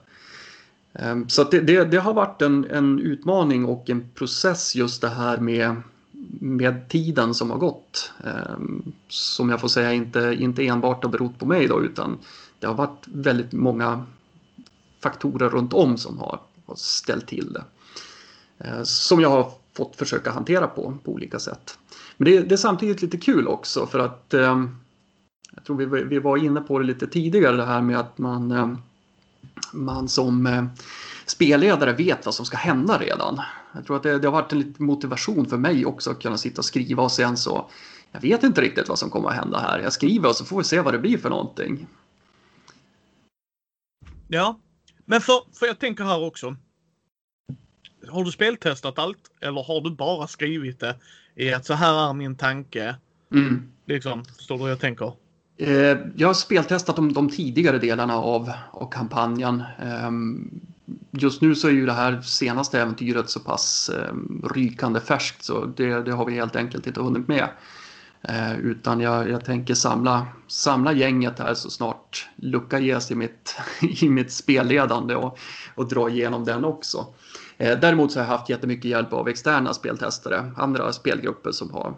[0.93, 5.09] Ehm, så det, det, det har varit en, en utmaning och en process just det
[5.09, 5.75] här med,
[6.39, 8.11] med tiden som har gått.
[8.23, 12.17] Ehm, som jag får säga inte, inte enbart har berott på mig då utan
[12.59, 14.05] det har varit väldigt många
[14.99, 17.63] faktorer runt om som har, har ställt till det.
[18.59, 21.77] Ehm, som jag har fått försöka hantera på, på olika sätt.
[22.17, 24.65] Men det, det är samtidigt lite kul också för att eh,
[25.55, 28.51] jag tror vi, vi var inne på det lite tidigare det här med att man,
[28.51, 28.73] eh,
[29.73, 30.63] man som eh,
[31.25, 33.41] spelledare vet vad som ska hända redan.
[33.73, 36.37] Jag tror att det, det har varit en liten motivation för mig också att kunna
[36.37, 37.69] sitta och skriva och sen så
[38.11, 39.79] jag vet inte riktigt vad som kommer att hända här.
[39.79, 41.87] Jag skriver och så får vi se vad det blir för någonting.
[44.27, 44.59] Ja,
[45.05, 46.55] men för, för jag tänker här också.
[48.07, 50.95] Har du speltestat allt eller har du bara skrivit det
[51.35, 52.95] i att så här är min tanke?
[53.31, 53.71] Mm.
[53.85, 55.13] Liksom, förstår du hur jag tänker?
[55.61, 59.63] Eh, jag har speltestat de, de tidigare delarna av, av kampanjen.
[59.79, 60.11] Eh,
[61.11, 64.13] just nu så är ju det här senaste äventyret så pass eh,
[64.55, 67.47] rykande färskt så det, det, har vi helt enkelt inte hunnit med.
[68.21, 73.55] Eh, utan jag, jag tänker samla, samla gänget här så snart lucka ges i mitt,
[74.01, 75.39] i mitt spelledande och,
[75.75, 77.05] och dra igenom den också.
[77.57, 81.93] Eh, däremot så har jag haft jättemycket hjälp av externa speltestare, andra spelgrupper som har,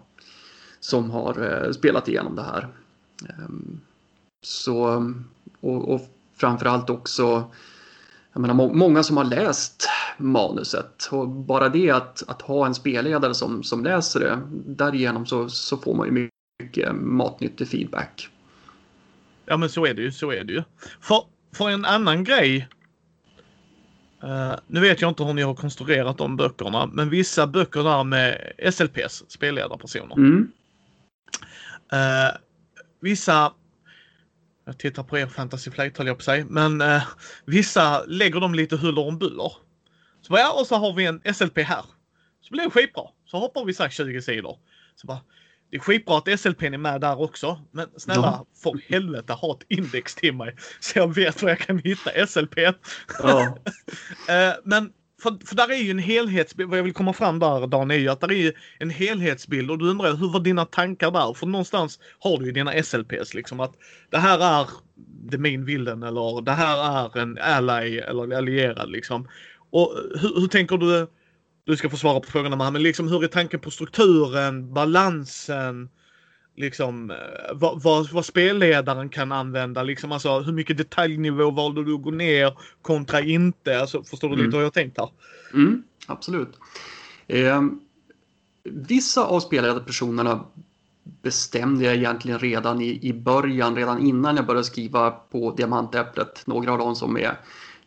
[0.80, 2.70] som har eh, spelat igenom det här.
[3.30, 3.82] Ehm,
[4.42, 5.12] så,
[5.60, 6.02] och, och
[6.36, 7.52] framförallt också
[8.34, 12.76] jag menar, må, många som har läst manuset och bara det att, att ha en
[12.76, 14.42] spelledare som, som läser det,
[14.76, 16.30] därigenom så, så får man ju
[16.64, 18.30] mycket matnyttig feedback.
[19.46, 20.64] Ja men så är det ju, så är det ju.
[21.02, 21.24] För,
[21.56, 22.68] för en annan grej.
[24.24, 28.04] Uh, nu vet jag inte hur ni har konstruerat de böckerna, men vissa böcker där
[28.04, 30.16] med SLPs, spelledarpersoner.
[30.16, 30.52] Mm.
[31.94, 32.38] Uh,
[33.04, 33.54] vissa
[34.66, 36.46] jag tittar på er Fantasy Flight höll jag på säga.
[36.50, 37.04] Men eh,
[37.46, 39.52] vissa lägger dem lite huller om buller.
[40.22, 41.86] Så bara, ja, och så har vi en SLP här.
[42.42, 43.04] Så blir det skitbra.
[43.26, 44.58] Så hoppar vi så 20 sidor.
[44.96, 45.20] Så bara,
[45.72, 47.62] det är skitbra att SLP är med där också.
[47.72, 48.46] Men snälla, ja.
[48.64, 50.56] för helvete ha ett index till mig.
[50.80, 52.60] Så jag vet var jag kan hitta SLP.
[53.20, 53.42] Ja.
[54.30, 54.94] eh, men
[55.24, 57.96] för, för där är ju en helhetsbild, vad jag vill komma fram där Dan är
[57.96, 61.34] ju att där är ju en helhetsbild och du undrar hur var dina tankar där?
[61.34, 63.74] För någonstans har du ju dina SLPs liksom att
[64.10, 64.68] det här är
[65.32, 69.28] the main villain eller det här är en ally eller allierad liksom.
[69.72, 71.08] Och eh, hur, hur tänker du?
[71.66, 75.90] Du ska få svara på frågorna men liksom hur är tanken på strukturen, balansen?
[76.56, 77.18] Liksom eh,
[77.54, 79.84] vad, vad, vad, spelledaren kan använda.
[79.84, 83.80] Liksom, alltså, hur mycket detaljnivå valde du att gå ner kontra inte?
[83.80, 84.46] Alltså, förstår du mm.
[84.46, 85.10] lite hur jag tänkt här?
[85.54, 86.60] Mm, absolut.
[87.28, 87.62] Eh,
[88.64, 90.46] vissa av spelledarpersonerna
[91.22, 96.48] bestämde jag egentligen redan i, i början, redan innan jag började skriva på Diamantäpplet.
[96.48, 97.38] Några av dem som är,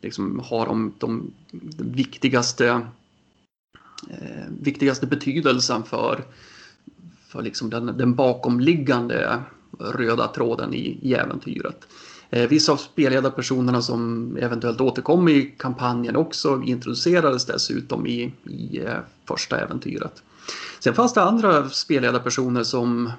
[0.00, 2.68] liksom, har de, de, de viktigaste,
[4.10, 6.24] eh, viktigaste betydelsen för
[7.36, 9.42] för liksom den, den bakomliggande
[9.78, 11.86] röda tråden i, i äventyret.
[12.30, 18.98] Eh, vissa av spelledarpersonerna som eventuellt återkom i kampanjen också introducerades dessutom i, i eh,
[19.28, 20.22] första äventyret.
[20.80, 23.12] Sen fanns det andra spelledarpersoner som,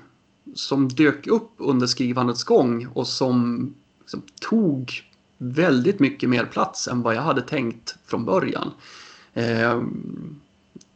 [0.55, 4.91] som dök upp under skrivandets gång och som liksom, tog
[5.38, 8.72] väldigt mycket mer plats än vad jag hade tänkt från början.
[9.34, 9.82] Eh,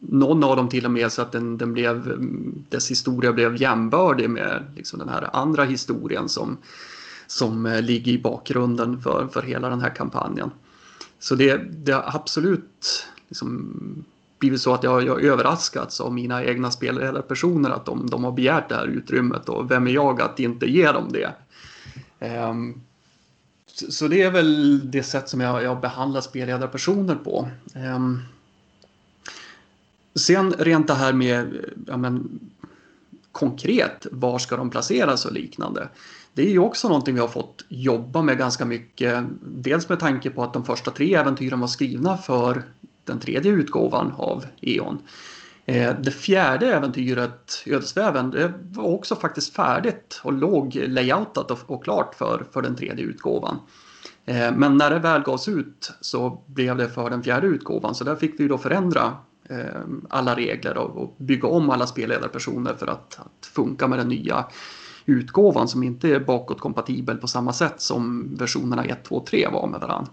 [0.02, 2.18] någon av dem till och med så att den, den blev,
[2.70, 6.58] dess historia blev jämbördig med liksom den här andra historien som,
[7.28, 10.52] som eh, ligger i bakgrunden för, för hela den här kampanjen.
[11.20, 13.74] Så det, det har absolut liksom
[14.39, 18.70] blivit så att jag, har överraskats av mina egna spelledarpersoner att de, de har begärt
[18.70, 21.34] det här utrymmet och vem är jag att inte ge dem det?
[22.49, 22.82] Um,
[23.89, 27.49] så det är väl det sätt som jag, jag behandlar spelledarpersoner på.
[27.95, 28.20] Um,
[30.16, 32.39] Sen rent det här med ja, men,
[33.32, 35.89] konkret, var ska de placeras och liknande.
[36.34, 39.24] Det är ju också någonting vi har fått jobba med ganska mycket.
[39.41, 42.64] Dels med tanke på att de första tre äventyren var skrivna för
[43.05, 44.99] den tredje utgåvan av E.ON.
[45.66, 52.16] Eh, det fjärde äventyret, Ödesväven, det var också faktiskt färdigt och låg layoutat och klart
[52.16, 53.59] för, för den tredje utgåvan.
[54.26, 58.03] Eh, men när det väl gavs ut så blev det för den fjärde utgåvan så
[58.03, 59.18] där fick vi då förändra
[59.52, 64.45] Ehm, alla regler och, bygga om alla spelledarpersoner för att, att funka med den nya
[65.06, 69.80] utgåvan som inte är bakåtkompatibel på samma sätt som versionerna 1, 2, 3 var med
[69.80, 70.12] varandra.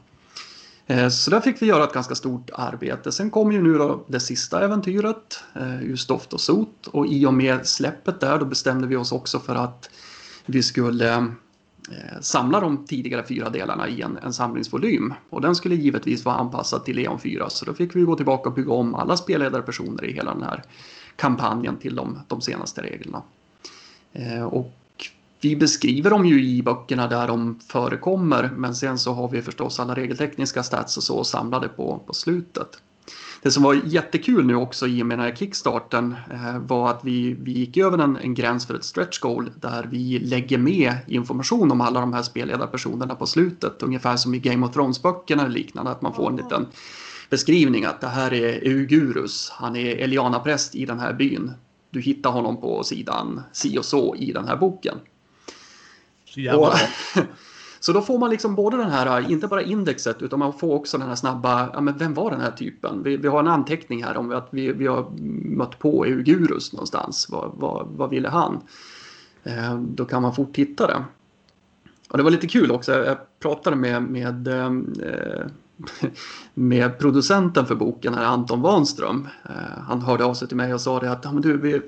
[0.86, 3.12] Ehm, så där fick vi göra ett ganska stort arbete.
[3.12, 6.86] Sen kom ju nu då det sista äventyret, eh, just Ur stoft och sot.
[6.86, 9.90] Och i och med släppet där då bestämde vi oss också för att
[10.46, 11.26] vi skulle
[11.90, 15.14] Eh, samla de tidigare fyra delarna i en, en samlingsvolym.
[15.30, 18.48] Och den skulle givetvis vara anpassad till Leon 4 så då fick vi gå tillbaka
[18.48, 20.62] och bygga om alla spelledarpersoner i hela den här
[21.16, 23.22] kampanjen till de, de senaste reglerna.
[24.12, 24.72] Eh, och
[25.40, 29.80] vi beskriver dem ju i böckerna där de förekommer men sen så har vi förstås
[29.80, 32.82] alla regeltekniska stats och så samlade på, på slutet.
[33.42, 37.04] Det som var jättekul nu också i och med den här kickstarten eh, var att
[37.04, 40.96] vi, vi gick över en, en, gräns för ett stretch goal där vi lägger med
[41.06, 43.82] information om alla de här spelledarpersonerna på slutet.
[43.82, 46.66] Ungefär som i Game of Thrones-böckerna eller liknande, att man får en liten
[47.30, 51.52] beskrivning att det här är Eugurus, han är Eliana-präst i den här byn.
[51.90, 54.98] Du hittar honom på sidan si och så i den här boken.
[56.24, 56.72] Så, och,
[57.80, 60.74] så då får man liksom både den här, äh, inte bara indexet, utan man får
[60.74, 63.02] också den här snabba, ja men vem var den här typen?
[63.02, 65.06] Vi, vi har en anteckning här om att vi, vi har
[65.44, 67.26] mött på Eugurus någonstans.
[67.30, 68.60] Vad, vad, vad ville han?
[69.44, 71.04] Eh, då kan man fort hitta det.
[72.08, 75.46] Och det var lite kul också, jag pratade med, med ehm, eh,
[76.54, 79.28] med producenten för boken, här Anton Wanström.
[79.44, 81.80] Eh, han hörde av sig till mig och sa det att men du, vi,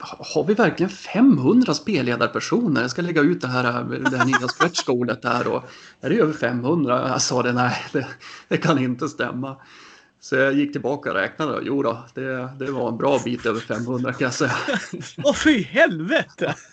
[0.00, 2.80] har vi verkligen 500 spelledarpersoner?
[2.80, 5.48] Jag ska lägga ut det här, det här nya stretchgoalet där.
[5.48, 5.64] och
[6.00, 7.08] är det över 500?
[7.08, 8.06] Jag sa det, nej, det,
[8.48, 9.56] det, kan inte stämma.
[10.20, 13.46] Så jag gick tillbaka och räknade och jo då, det, det var en bra bit
[13.46, 14.56] över 500 kan jag säga.
[15.24, 16.54] Åh fy helvete!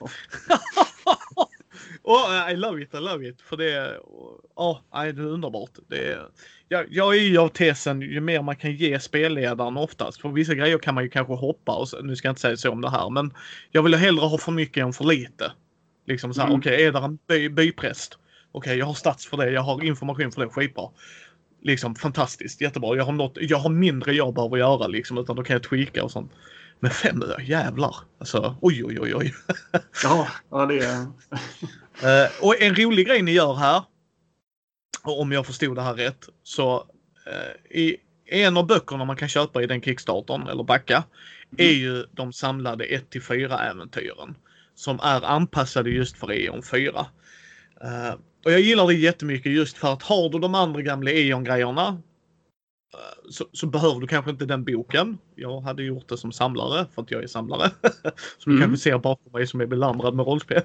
[2.09, 3.41] Oh, I love it, I love it.
[3.41, 3.99] För det är,
[4.55, 5.71] oh, det är underbart.
[5.87, 6.27] Det är,
[6.69, 10.21] jag, jag är ju av tesen ju mer man kan ge spelledaren oftast.
[10.21, 12.71] För vissa grejer kan man ju kanske hoppa och nu ska jag inte säga så
[12.71, 13.33] om det här men
[13.71, 15.51] jag vill hellre ha för mycket än för lite.
[16.07, 16.59] Liksom så här, mm.
[16.59, 18.17] okej okay, är det en by, bypräst?
[18.51, 20.89] Okej, okay, jag har stats för det, jag har information för det, skitbra.
[21.61, 22.95] Liksom fantastiskt, jättebra.
[22.95, 26.03] Jag har, något, jag har mindre jag behöver göra liksom utan då kan jag tweaka
[26.03, 26.31] och sånt.
[26.79, 27.95] Men 500, jävlar.
[28.19, 29.33] Alltså oj oj oj oj.
[30.03, 31.01] ja, ja det är...
[31.01, 33.83] uh, och en rolig grej ni gör här.
[35.03, 36.29] Om jag förstod det här rätt.
[36.43, 36.77] Så
[37.27, 40.95] uh, i en av böckerna man kan köpa i den Kickstartern eller backa.
[40.95, 41.71] Mm.
[41.71, 44.35] Är ju de samlade 1 till 4 äventyren.
[44.75, 47.05] Som är anpassade just för Eon 4.
[47.83, 48.15] Uh,
[48.45, 52.01] och jag gillar det jättemycket just för att har du de andra gamla Eon-grejerna
[53.29, 55.17] så, så, behöver du kanske inte den boken.
[55.35, 57.71] Jag hade gjort det som samlare för att jag är samlare.
[58.37, 58.55] som mm.
[58.55, 60.63] du kanske ser bakom mig som är belamrad med rollspel.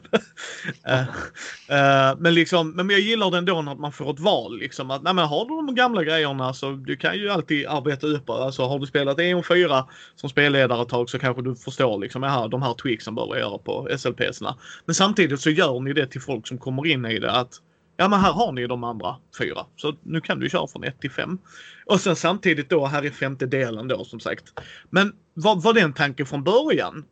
[0.89, 4.91] uh, uh, men liksom, men jag gillar det ändå när man får ett val liksom.
[4.91, 8.31] Att, nej, men har du de gamla grejerna så du kan ju alltid arbeta upp.
[8.31, 12.25] Alltså har du spelat en 4 som spelledare ett tag så kanske du förstår liksom,
[12.25, 14.57] aha, de här tweaksen jag göra på SLPsna.
[14.85, 17.61] Men samtidigt så gör ni det till folk som kommer in i det att
[18.03, 19.67] Ja men här har ni de andra fyra.
[19.77, 21.39] Så nu kan du köra från 1 till 5.
[21.87, 24.45] Och sen samtidigt då, här är femte delen då som sagt.
[24.91, 27.05] Men var, var det en tanke från början?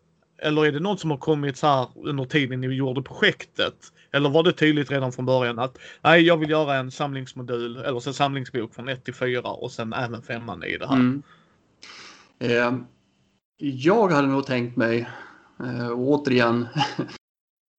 [0.42, 3.74] Eller är det något som har kommit så här under tiden ni gjorde projektet?
[4.12, 8.08] Eller var det tydligt redan från början att nej, jag vill göra en samlingsmodul eller
[8.08, 10.94] en samlingsbok från 1 till 4 och sen även femman i det här?
[10.94, 11.22] Mm.
[12.38, 12.74] Eh,
[13.58, 15.08] jag hade nog tänkt mig,
[15.60, 16.68] eh, återigen,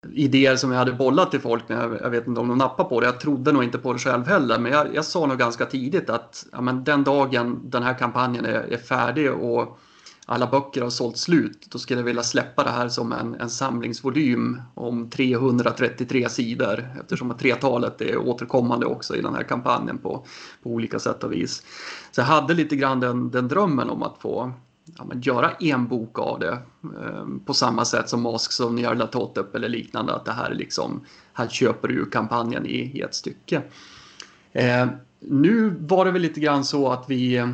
[0.09, 2.89] idéer som jag hade bollat till folk, men jag, jag, vet inte om de nappade
[2.89, 3.05] på det.
[3.05, 6.09] Jag trodde nog inte på det själv heller, men jag, jag sa nog ganska tidigt
[6.09, 9.79] att ja, men den dagen den här kampanjen är, är, färdig och
[10.25, 13.49] alla böcker har sålt slut, då skulle jag vilja släppa det här som en, en
[13.49, 20.25] samlingsvolym om 333 sidor eftersom att tretalet är återkommande också i den här kampanjen på,
[20.63, 21.63] på olika sätt och vis.
[22.11, 24.53] Så jag hade lite grann den, den drömmen om att få
[25.05, 26.59] men göra en bok av det.
[26.83, 30.15] Eh, på samma sätt som Masks of Nyarlathotep eller liknande.
[30.15, 31.01] Att det här är liksom,
[31.33, 33.61] här köper du kampanjen i, i ett stycke.
[34.51, 34.87] Eh,
[35.19, 37.47] nu var det väl lite grann så att vi eh,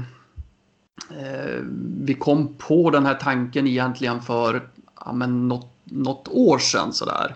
[2.02, 4.70] vi kom på den här tanken egentligen för
[5.06, 7.36] ja, men något, något år sedan sådär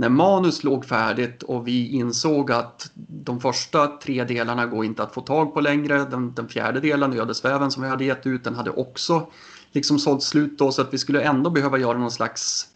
[0.00, 5.14] när manus låg färdigt och vi insåg att de första tre delarna går inte att
[5.14, 6.04] få tag på längre.
[6.04, 9.26] Den, den fjärde delen, Ödesväven som vi hade gett ut, den hade också
[9.72, 12.68] liksom sålt slut då så att vi skulle ändå behöva göra någon slags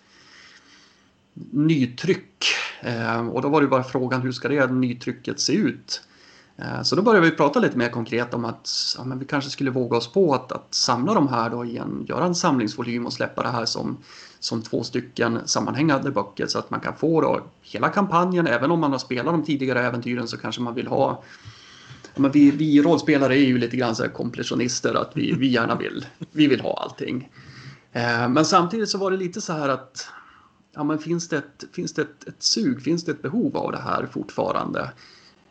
[1.51, 2.45] nytryck.
[2.81, 6.03] Eh, och då var det bara frågan hur ska det nytrycket se ut?
[6.57, 9.51] Eh, så då började vi prata lite mer konkret om att ja, men vi kanske
[9.51, 13.13] skulle våga oss på att, att samla de här då igen, göra en samlingsvolym och
[13.13, 13.97] släppa det här som
[14.43, 18.47] som två stycken sammanhängande böcker så att man kan få då hela kampanjen.
[18.47, 21.23] Även om man har spelat de tidigare äventyren så kanske man vill ha
[22.15, 25.75] men vi, vi rollspelare är ju lite grann så här kompletionister att vi, vi gärna
[25.75, 27.31] vill, vi vill ha allting.
[27.93, 30.09] Eh, men samtidigt så var det lite så här att
[30.75, 33.73] ja, men finns det, ett, finns det ett, ett sug, finns det ett behov av
[33.73, 34.93] det här fortfarande?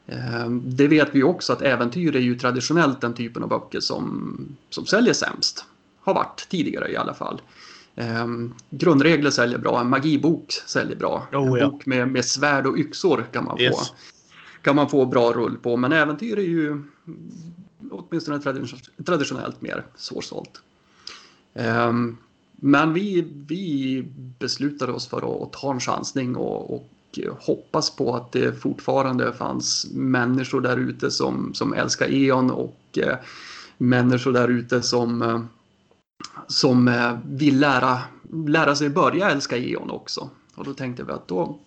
[0.08, 4.38] Eh, det vet vi också att äventyr är ju traditionellt den typen av böcker som,
[4.70, 5.66] som säljer sämst.
[6.02, 7.42] Har varit tidigare i alla fall.
[7.96, 11.28] Um, grundregler säljer bra, en magibok säljer bra.
[11.32, 11.70] Oh, en ja.
[11.70, 13.76] bok med, med svärd och yxor kan man, yes.
[13.76, 13.96] få,
[14.62, 15.78] kan man få bra rull på.
[15.78, 16.84] Men äventyr är ju
[17.92, 18.40] åtminstone
[19.06, 20.62] traditionellt mer svårsålt.
[21.54, 22.18] Um,
[22.56, 24.04] men vi, vi
[24.40, 26.90] beslutade oss för att, ta en chansning och, och
[27.40, 33.18] hoppas på att det fortfarande fanns människor där ute som, som älskar E.ON och eh,
[33.78, 35.42] människor där ute som, eh,
[36.48, 38.00] som eh, vill lära,
[38.48, 40.30] lära sig börja älska E.ON också.
[40.56, 41.60] Och då tänkte vi att då,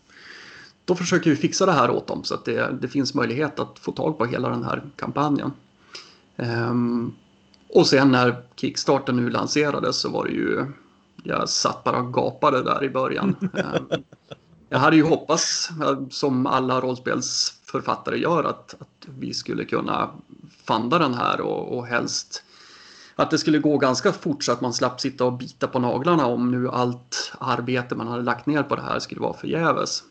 [0.85, 3.79] då försöker vi fixa det här åt dem så att det, det finns möjlighet att
[3.79, 5.53] få tag på hela den här kampanjen.
[6.37, 7.15] Um,
[7.69, 10.67] och sen när Kickstarter nu lanserades så var det ju,
[11.23, 13.37] jag satt bara och gapade där i början.
[13.41, 14.03] um,
[14.69, 15.71] jag hade ju hoppats,
[16.11, 20.11] som alla rollspelsförfattare gör, att, att vi skulle kunna
[20.65, 22.43] fanda den här och, och helst
[23.17, 26.27] att det skulle gå ganska fort så att man slapp sitta och bita på naglarna
[26.27, 30.03] om nu allt arbete man hade lagt ner på det här skulle vara förgäves.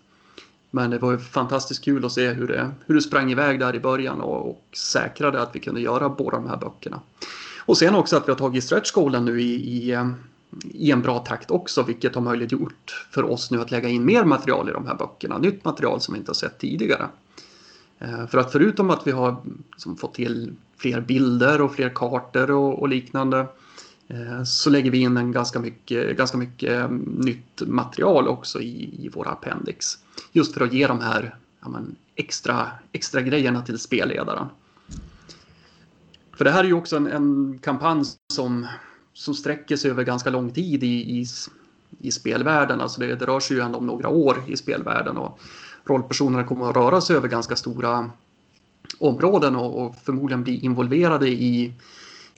[0.71, 3.75] Men det var ju fantastiskt kul att se hur det, hur det sprang iväg där
[3.75, 6.99] i början och, och säkrade att vi kunde göra båda de här böckerna.
[7.65, 10.09] Och sen också att vi har tagit stretch goalen nu i, i, eh,
[10.71, 14.23] i, en bra takt också, vilket har möjliggjort för oss nu att lägga in mer
[14.23, 15.37] material i de här böckerna.
[15.37, 17.07] Nytt material som vi inte har sett tidigare.
[18.03, 19.41] Eh, för att förutom att vi har
[19.71, 23.47] liksom fått till fler bilder och fler kartor och, och liknande
[24.07, 29.05] eh, så lägger vi in en ganska mycket, ganska mycket eh, nytt material också i,
[29.05, 29.97] i våra appendix.
[30.31, 34.47] Just för att ge de här ja, men, extra, extra grejerna till spelledaren.
[36.37, 38.67] För det här är ju också en, en kampanj som,
[39.13, 41.25] som sträcker sig över ganska lång tid i, i,
[41.99, 42.81] i spelvärlden.
[42.81, 45.17] Alltså det, det rör sig ju ändå om några år i spelvärlden.
[45.17, 45.39] Och
[45.85, 48.09] rollpersonerna kommer att röra sig över ganska stora
[48.99, 51.73] områden och, och förmodligen bli involverade i,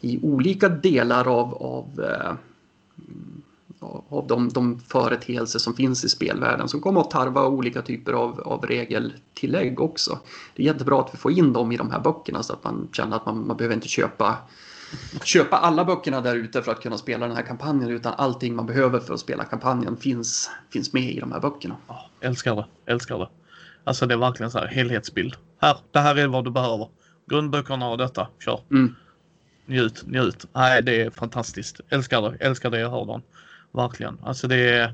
[0.01, 2.33] i olika delar av, av, eh,
[4.09, 8.39] av de, de företeelser som finns i spelvärlden som kommer att tarva olika typer av,
[8.39, 10.19] av regeltillägg också.
[10.55, 12.87] Det är jättebra att vi får in dem i de här böckerna så att man
[12.91, 14.37] känner att man, man behöver inte köpa
[15.23, 18.65] köpa alla böckerna där ute för att kunna spela den här kampanjen utan allting man
[18.65, 21.75] behöver för att spela kampanjen finns, finns med i de här böckerna.
[22.21, 23.29] Älskar det, älskar det.
[23.83, 25.35] Alltså det är verkligen så här helhetsbild.
[25.61, 26.89] Här, det här är vad du behöver.
[27.29, 28.59] Grundböckerna och detta, kör.
[28.71, 28.95] Mm.
[29.65, 30.45] Njut, njut.
[30.53, 31.79] Nej, det är fantastiskt.
[31.89, 33.21] Älskar det, älskar det jag hör dem.
[33.71, 34.19] Verkligen.
[34.23, 34.93] Alltså det är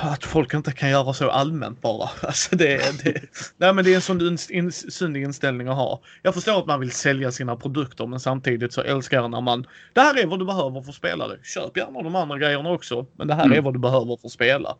[0.00, 2.08] att folk inte kan göra så allmänt bara.
[2.22, 3.22] Alltså det, det,
[3.56, 6.00] nej men det är en sån in, inställning att ha.
[6.22, 9.66] Jag förstår att man vill sälja sina produkter men samtidigt så älskar jag när man
[9.92, 11.38] Det här är vad du behöver för att spela det.
[11.42, 13.06] Köp gärna de andra grejerna också.
[13.16, 13.58] Men det här mm.
[13.58, 14.76] är vad du behöver för att spela.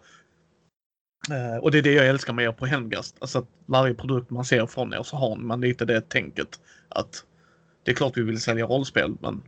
[1.31, 3.17] Uh, och det är det jag älskar med er på Hemgast.
[3.19, 7.25] Alltså att varje produkt man ser från er så har man lite det tänket att
[7.85, 9.43] det är klart vi vill sälja rollspel men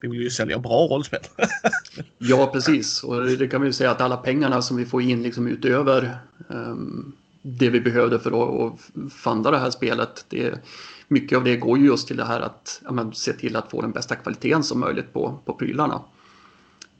[0.00, 1.20] vi vill ju sälja bra rollspel.
[2.18, 3.04] ja, precis.
[3.04, 6.18] Och det kan vi ju säga att alla pengarna som vi får in liksom utöver
[6.48, 8.80] um, det vi behövde för att,
[9.12, 10.24] funda det här spelet.
[10.28, 10.64] Det,
[11.08, 13.80] mycket av det går ju just till det här att ja, se till att få
[13.80, 16.02] den bästa kvaliteten som möjligt på, på prylarna.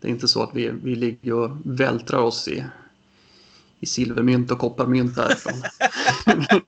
[0.00, 2.64] Det är inte så att vi, vi ligger och vältrar oss i,
[3.80, 5.62] i silvermynt och kopparmynt där från,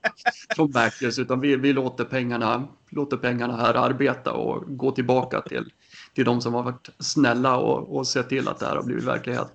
[0.56, 5.72] från backers utan vi, vi låter, pengarna, låter pengarna här arbeta och gå tillbaka till
[6.14, 9.04] till de som har varit snälla och, och sett till att det här har blivit
[9.04, 9.48] verklighet.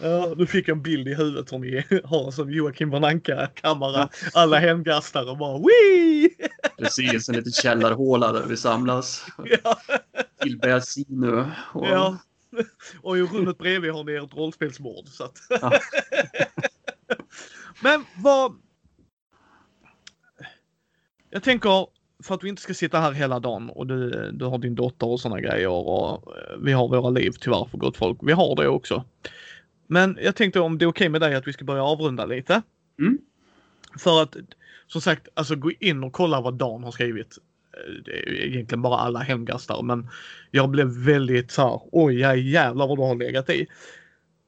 [0.00, 4.08] Ja, du fick en bild i huvudet som ni har som Joakim von Anka-kammare.
[4.34, 6.30] Alla hemgastare bara Wii!
[6.78, 9.26] Precis, en liten källarhåla där vi samlas.
[9.44, 9.78] Ja.
[10.42, 11.44] Till Bersinu.
[11.72, 11.86] Och...
[11.86, 12.18] Ja.
[13.02, 15.08] Och i rummet bredvid har ni ert rollspelsbord.
[15.08, 15.38] Så att...
[15.48, 15.72] ja.
[17.82, 18.56] Men vad...
[21.30, 21.86] Jag tänker,
[22.22, 25.06] för att vi inte ska sitta här hela dagen och du, du har din dotter
[25.06, 28.18] och sådana grejer och eh, vi har våra liv tyvärr för gott folk.
[28.22, 29.04] Vi har det också.
[29.86, 32.26] Men jag tänkte om det är okej okay med dig att vi ska börja avrunda
[32.26, 32.62] lite.
[32.98, 33.18] Mm.
[33.98, 34.36] För att
[34.86, 37.38] som sagt, alltså gå in och kolla vad Dan har skrivit.
[37.72, 40.08] Eh, det är egentligen bara alla hemgastar men
[40.50, 43.66] jag blev väldigt så här, oj jävlar vad du har legat i.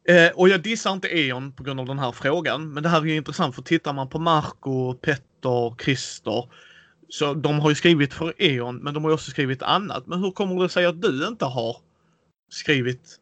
[0.09, 3.01] Eh, och jag dissar inte E.ON på grund av den här frågan, men det här
[3.01, 6.45] är ju intressant för tittar man på Marco, Petter, Christer
[7.11, 10.07] så de har ju skrivit för E.ON men de har också skrivit annat.
[10.07, 11.77] Men hur kommer det sig att du inte har
[12.51, 13.19] skrivit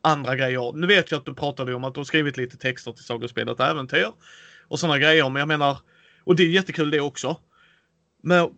[0.00, 0.72] andra grejer?
[0.72, 3.60] Nu vet jag att du pratade om att du har skrivit lite texter till Sagospelet
[3.60, 4.12] Äventyr
[4.68, 5.30] och sådana grejer.
[5.30, 5.78] Men jag menar,
[6.24, 7.36] och det är jättekul det också.
[8.22, 8.48] Men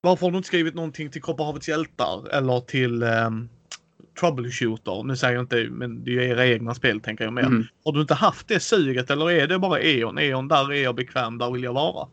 [0.00, 3.48] varför har du inte skrivit någonting till Kopparhavets hjältar eller till um,
[4.20, 5.02] Troubleshooter?
[5.02, 7.42] Nu säger jag inte, men det är ju era egna spel tänker jag mer.
[7.42, 7.66] Mm.
[7.84, 10.18] Har du inte haft det suget eller är det bara E.ON?
[10.18, 12.08] E.ON, där är jag bekväm, där vill jag vara.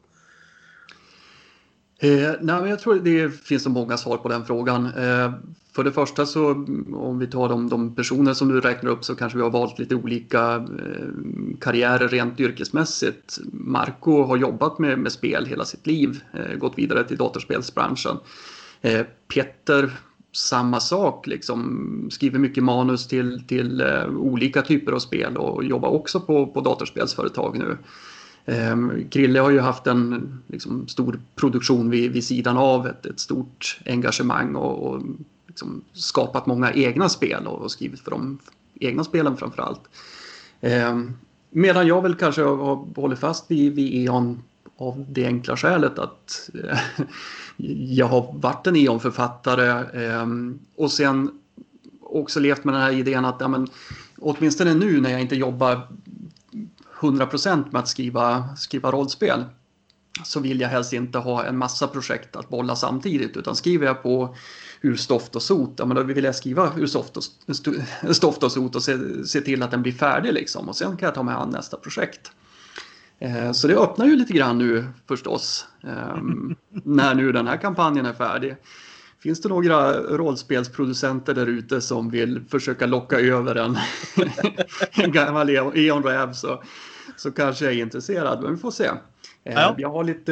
[2.00, 4.86] Eh, nej, jag tror det finns så många svar på den frågan.
[4.86, 5.32] Eh,
[5.76, 6.52] för det första så
[6.94, 9.80] om vi tar de, de, personer som du räknar upp så kanske vi har valt
[9.80, 13.40] lite olika eh, karriärer rent yrkesmässigt.
[13.52, 18.18] Marco har jobbat med, med spel hela sitt liv, eh, gått vidare till datorspelsbranschen.
[18.82, 19.06] Eh,
[20.32, 25.90] samma sak, liksom skriver mycket manus till, till eh, olika typer av spel och jobbar
[25.90, 27.78] också på, på datorspelsföretag nu.
[28.46, 33.20] Um, Krille har ju haft en liksom, stor produktion vid, vid sidan av, ett, ett
[33.20, 35.02] stort engagemang och, och
[35.48, 38.40] liksom, skapat många egna spel och, och, skrivit för de
[38.80, 39.82] egna spelen framför allt.
[40.62, 41.14] Um, ehm,
[41.50, 44.44] medan jag väl kanske har hållit fast vid, vid E.ON
[44.78, 46.80] av det enkla skälet att eh,
[47.90, 50.28] jag har varit en E.ON-författare eh,
[50.76, 51.40] och sen
[52.02, 53.68] också levt med den här idén att ja, men,
[54.18, 55.88] åtminstone nu när jag inte jobbar
[57.12, 59.46] 100% med att skriva, skriva rollspel
[60.24, 64.04] så vill jag helst inte ha en massa projekt att bolla samtidigt utan skriver jag
[64.04, 64.36] på
[64.82, 67.24] ur stoft och sot, ja, men då vill jag skriva ur stoft och,
[68.16, 71.08] stoft och sot och se, se till att den blir färdig liksom och sen kan
[71.08, 72.32] jag ta mig an nästa projekt.
[73.20, 78.06] Eh, så det öppnar ju lite grann nu förstås, ehm, när nu den här kampanjen
[78.06, 78.56] är färdig.
[79.20, 83.78] Finns det några rollspelsproducenter där ute som vill försöka locka över en,
[84.92, 86.64] en gammal Eon Räv så,
[87.18, 88.86] så kanske jag är intresserad, men vi får se.
[89.44, 89.76] Eh, ja.
[89.78, 90.32] Jag, har lite,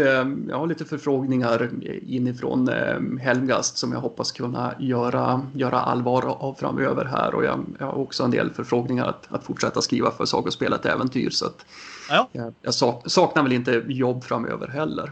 [0.50, 1.70] jag har lite förfrågningar
[2.04, 7.66] inifrån ehm, Helmgast som jag hoppas kunna göra, göra allvar av framöver här och jag,
[7.80, 11.66] jag har också en del förfrågningar att, att fortsätta skriva för sagospelet Äventyr så att
[12.10, 12.30] Ja.
[12.32, 12.74] Jag, jag
[13.12, 15.12] saknar väl inte jobb framöver heller.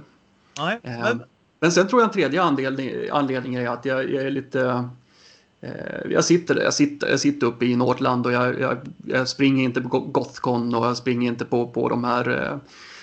[0.58, 1.24] Nej, eh, men...
[1.60, 4.86] men sen tror jag en tredje anledning, anledning är att jag, jag är lite eh,
[5.62, 9.64] Eh, jag sitter, jag, sitter, jag sitter uppe i Nordland och jag, jag, jag, springer
[9.64, 12.58] inte på Gothcon och jag springer inte på, på de här eh,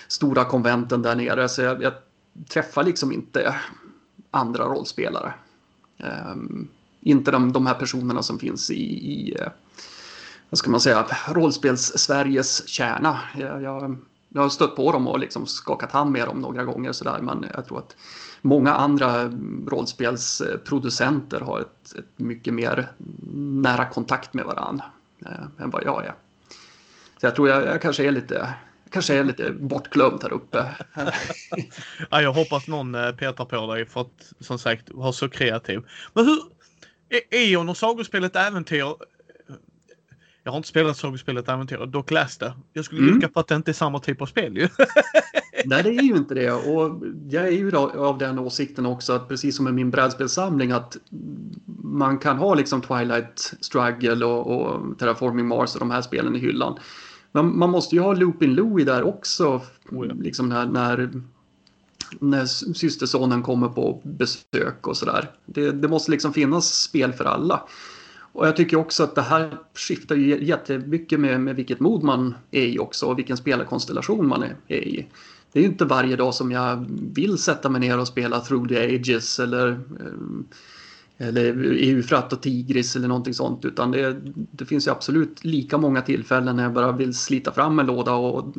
[0.07, 1.49] stora konventen där nere.
[1.49, 1.93] Så jag, jag
[2.49, 3.55] träffar liksom inte
[4.31, 5.33] andra rollspelare.
[6.31, 6.67] Um,
[7.01, 9.47] inte de, de här personerna som finns i, i eh,
[10.49, 13.19] vad ska man säga, rollspels-Sveriges kärna.
[13.37, 13.97] Jag, jag,
[14.29, 17.45] jag, har stött på dem och liksom skakat hand med dem några gånger sådär, men
[17.53, 17.95] jag tror att
[18.41, 19.31] många andra
[19.67, 22.91] rollspelsproducenter har ett, ett mycket mer
[23.33, 24.85] nära kontakt med varandra
[25.25, 26.13] eh, än vad jag är.
[27.19, 28.53] Så jag tror jag, jag kanske är lite
[28.91, 30.65] kanske är lite bortglömd här uppe.
[32.09, 35.81] ja, jag hoppas någon eh, petar på dig för att som sagt vara så kreativ.
[36.13, 36.39] Men hur,
[37.09, 38.95] e- Eon och sagospelet Äventyr
[40.43, 42.53] jag har inte spelat sagospelet Äventyr, dock läst det.
[42.73, 43.29] Jag skulle mm.
[43.29, 44.67] på att det inte är samma typ av spel ju.
[45.65, 46.51] Nej, det är ju inte det.
[46.51, 50.97] Och jag är ju av den åsikten också att precis som med min brädspelssamling att
[51.83, 56.39] man kan ha liksom Twilight Struggle och, och Terraforming Mars och de här spelen i
[56.39, 56.79] hyllan.
[57.31, 59.61] Men man måste ju ha Loopin' Louie där också.
[59.91, 60.13] Oh ja.
[60.19, 61.09] Liksom när, när,
[62.19, 65.31] när systersonen kommer på besök och sådär.
[65.45, 67.63] Det, det måste liksom finnas spel för alla.
[68.39, 72.35] Och jag tycker också att det här skiftar ju jättemycket med, med vilket mod man
[72.51, 75.07] är i också och vilken spelarkonstellation man är, är i.
[75.51, 78.67] Det är ju inte varje dag som jag vill sätta mig ner och spela Through
[78.67, 84.21] the Ages eller, eh, eller Eufrat och Tigris eller någonting sånt utan det,
[84.51, 88.13] det finns ju absolut lika många tillfällen när jag bara vill slita fram en låda
[88.13, 88.55] och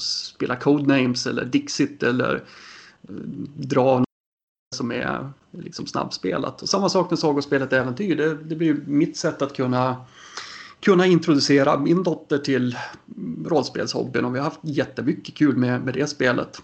[0.00, 2.34] spela Codenames eller Dixit eller
[3.08, 3.14] eh,
[3.56, 4.04] dra
[4.80, 6.62] som är liksom snabbspelat.
[6.62, 8.16] Och samma sak med sagospelet Äventyr.
[8.16, 9.96] Det, det blir mitt sätt att kunna,
[10.80, 12.78] kunna introducera min dotter till
[13.46, 16.62] rollspelshobbyn och vi har haft jättemycket kul med, med det spelet.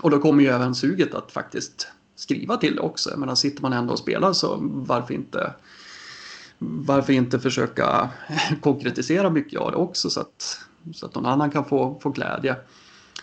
[0.00, 3.10] Och då kommer ju även suget att faktiskt skriva till det också.
[3.10, 5.52] Jag menar, sitter man ändå och spelar så varför inte
[6.58, 8.10] varför inte försöka
[8.62, 10.60] konkretisera mycket av det också så att,
[10.94, 12.56] så att någon annan kan få, få glädje.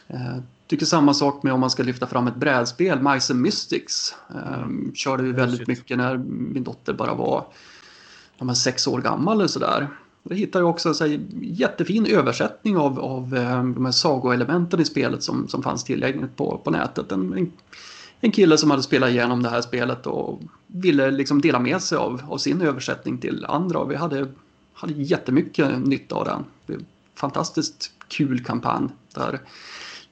[0.07, 0.38] Eh,
[0.74, 4.16] Tycker samma sak med om man ska lyfta fram ett brädspel, Mice and Mystics.
[4.30, 7.45] Um, körde vi väldigt mycket när min dotter bara var
[8.38, 9.88] ja, sex år gammal eller sådär.
[10.24, 15.48] Jag hittade också en jättefin översättning av, av um, de här sagoelementen i spelet som,
[15.48, 17.12] som fanns tillgängligt på, på nätet.
[17.12, 17.52] En, en,
[18.20, 21.98] en kille som hade spelat igenom det här spelet och ville liksom dela med sig
[21.98, 23.80] av, av sin översättning till andra.
[23.80, 24.28] Och vi hade,
[24.74, 26.45] hade jättemycket nytta av den.
[27.16, 28.90] Fantastiskt kul kampanj.
[29.14, 29.40] Där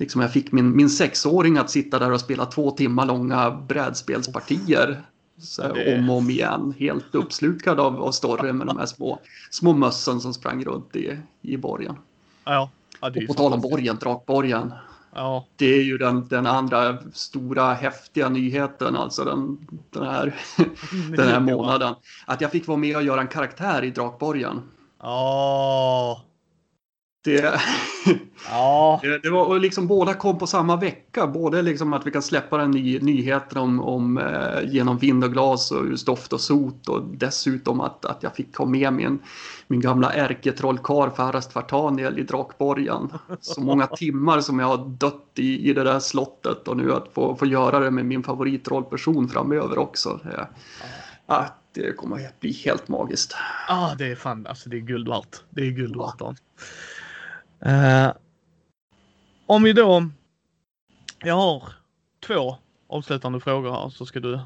[0.02, 5.02] liksom jag fick min, min sexåring att sitta där och spela två timmar långa brädspelspartier.
[5.58, 5.98] Det...
[5.98, 6.74] Om och om igen.
[6.80, 9.20] Helt uppslukad av, av storyn med de här små,
[9.50, 11.96] små mössen som sprang runt i, i borgen.
[12.44, 12.70] Ja,
[13.02, 14.74] ja det och på tal om borgen, drakborgen.
[15.16, 15.46] Ja.
[15.56, 20.36] Det är ju den, den andra stora häftiga nyheten, alltså den, den, här,
[21.18, 21.96] den här månaden.
[22.26, 24.62] Att jag fick vara med och göra en karaktär i Drakborgen.
[25.02, 26.22] Ja.
[27.24, 27.60] Det,
[28.50, 29.00] ja.
[29.04, 31.28] det, det, var liksom båda kom på samma vecka.
[31.28, 35.72] Både liksom att vi kan släppa ny, nyheten om, om eh, genom vind och glas
[35.72, 39.20] och just doft och sot och dessutom att, att jag fick ha med min,
[39.68, 43.10] min gamla ärketrollkarl Farast Vartaniel i Drakborgen.
[43.42, 47.14] Så många timmar som jag har dött i, i det där slottet och nu att
[47.14, 50.20] få, få göra det med min favoritrollperson framöver också.
[50.24, 50.48] Det,
[51.26, 53.36] att det kommer att bli helt magiskt.
[53.68, 55.42] Ja, ah, det är fan alltså det är guld värt.
[55.50, 56.22] Det är guld värt.
[57.66, 58.14] Uh,
[59.46, 60.10] om vi då.
[61.24, 61.64] Jag har
[62.28, 62.58] två
[62.90, 64.40] avslutande frågor här så ska du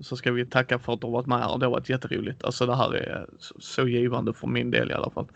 [0.00, 1.58] så ska vi tacka för att du har varit med här.
[1.58, 2.44] Det har varit jätteroligt.
[2.44, 5.28] Alltså det här är så, så givande för min del i alla fall.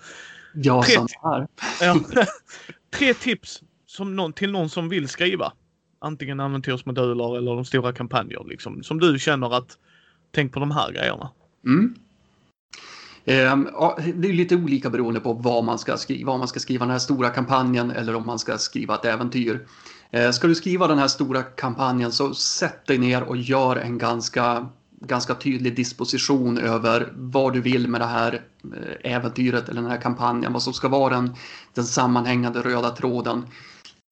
[0.55, 1.49] Ja, tre, samma
[1.81, 2.27] här.
[2.91, 5.53] Tre tips som någon, till någon som vill skriva.
[5.99, 8.83] Antingen äventyrsmoduler eller de stora kampanjer liksom.
[8.83, 9.79] Som du känner att
[10.33, 11.31] tänk på de här grejerna.
[11.67, 11.95] Mm.
[13.25, 13.69] Ehm,
[14.15, 16.33] det är lite olika beroende på vad man ska skriva.
[16.33, 19.67] Om man ska skriva den här stora kampanjen eller om man ska skriva ett äventyr.
[20.11, 23.99] Ehm, ska du skriva den här stora kampanjen så sätt dig ner och gör en
[23.99, 24.69] ganska,
[25.01, 28.43] ganska tydlig disposition över vad du vill med det här
[28.77, 30.53] eh, äventyret eller den här kampanjen.
[30.53, 31.35] Vad som ska vara den,
[31.75, 33.47] den sammanhängande röda tråden.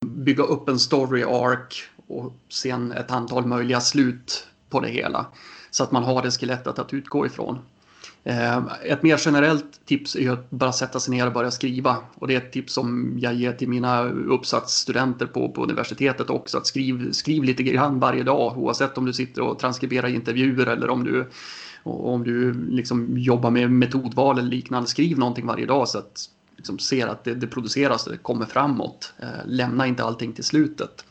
[0.07, 5.27] Bygga upp en story arc och sen ett antal möjliga slut på det hela.
[5.71, 7.59] Så att man har det skelettet att utgå ifrån.
[8.25, 11.97] Eh, ett mer generellt tips är att bara sätta sig ner och börja skriva.
[12.15, 16.59] Och det är ett tips som jag ger till mina uppsatsstudenter på, på universitetet också.
[16.59, 20.91] Att skriv, skriv lite grann varje dag oavsett om du sitter och transkriberar intervjuer eller
[20.91, 21.31] om du,
[21.83, 24.89] om du liksom jobbar med metodval eller liknande.
[24.89, 28.47] Skriv någonting varje dag så att liksom ser att det, det produceras och det kommer
[28.47, 29.13] framåt.
[29.19, 31.05] Eh, lämna inte allting till slutet.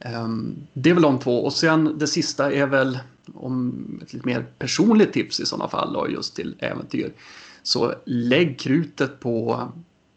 [0.00, 2.98] Ehm, det är väl de två och sen det sista är väl
[3.34, 7.12] om ett lite mer personligt tips i sådana fall då, just till äventyr.
[7.62, 9.68] Så lägg krutet på,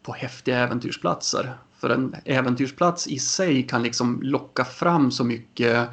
[0.02, 1.54] på häftiga äventyrsplatser.
[1.78, 5.88] För en äventyrsplats i sig kan liksom locka fram så mycket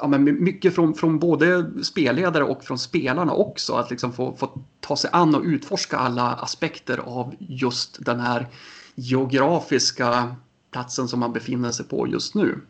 [0.00, 3.74] ja, men mycket från, från både spelledare och från spelarna också.
[3.74, 8.48] Att liksom få, få ta sig an och utforska alla aspekter av just den här
[8.94, 10.36] geografiska
[10.70, 12.60] platsen som man befinner sig på just nu.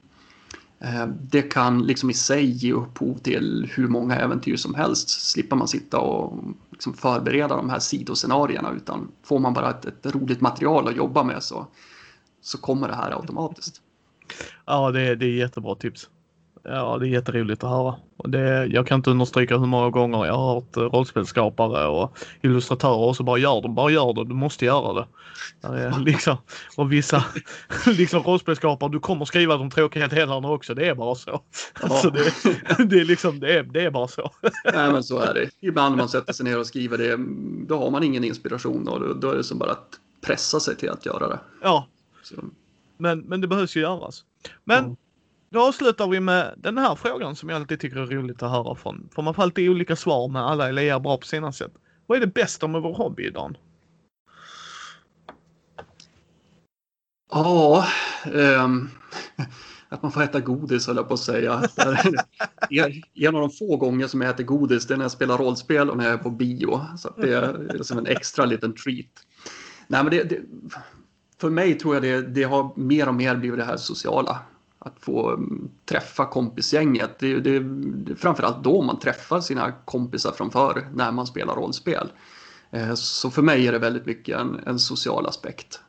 [0.84, 5.08] Eh, det kan liksom i sig ge upphov till hur många äventyr som helst.
[5.08, 10.06] Slipper man sitta och liksom förbereda de här sidoscenarierna utan får man bara ett, ett
[10.14, 11.66] roligt material att jobba med så,
[12.40, 13.82] så kommer det här automatiskt.
[14.66, 16.08] Ja, det det är jättebra tips.
[16.62, 17.94] Ja, det är jätteroligt att höra.
[18.16, 23.08] Och det, jag kan inte understryka hur många gånger jag har hört rollspelsskapare och illustratörer
[23.08, 25.06] och så bara gör det, bara gör det, du måste göra det.
[25.60, 26.36] det liksom,
[26.76, 27.24] och vissa
[27.86, 31.30] liksom rollspelsskapare, du kommer skriva de tråkiga delarna också, det är bara så.
[31.30, 31.42] Ja.
[31.80, 32.32] Alltså det,
[32.84, 34.30] det, är liksom, det är, det är bara så.
[34.64, 35.50] Nej men så är det.
[35.60, 37.16] Ibland när man sätter sig ner och skriver det,
[37.68, 40.76] då har man ingen inspiration och då, då är det som bara att pressa sig
[40.76, 41.40] till att göra det.
[41.62, 41.86] Ja.
[42.96, 44.24] Men, men det behövs ju göras.
[44.64, 44.96] Men mm.
[45.52, 48.74] Då avslutar vi med den här frågan som jag alltid tycker är roligt att höra
[48.74, 49.08] från.
[49.14, 51.72] För man får alltid olika svar men alla är bra på sina sätt.
[52.06, 53.56] Vad är det bästa med vår hobby idag?
[57.32, 57.86] Ja,
[58.32, 58.90] um,
[59.88, 61.62] att man får äta godis höll jag på att säga.
[63.14, 65.90] en av de få gånger som jag äter godis det är när jag spelar rollspel
[65.90, 66.80] och när jag är på bio.
[66.98, 69.26] Så det är som en extra liten treat.
[69.86, 70.40] Nej, men det, det,
[71.40, 74.38] för mig tror jag det, det har mer och mer blivit det här sociala
[74.84, 77.18] att få mm, träffa kompisgänget.
[77.18, 81.54] Det, det, det är framförallt då man träffar sina kompisar från förr när man spelar
[81.54, 82.08] rollspel.
[82.70, 85.80] Eh, så för mig är det väldigt mycket en, en social aspekt.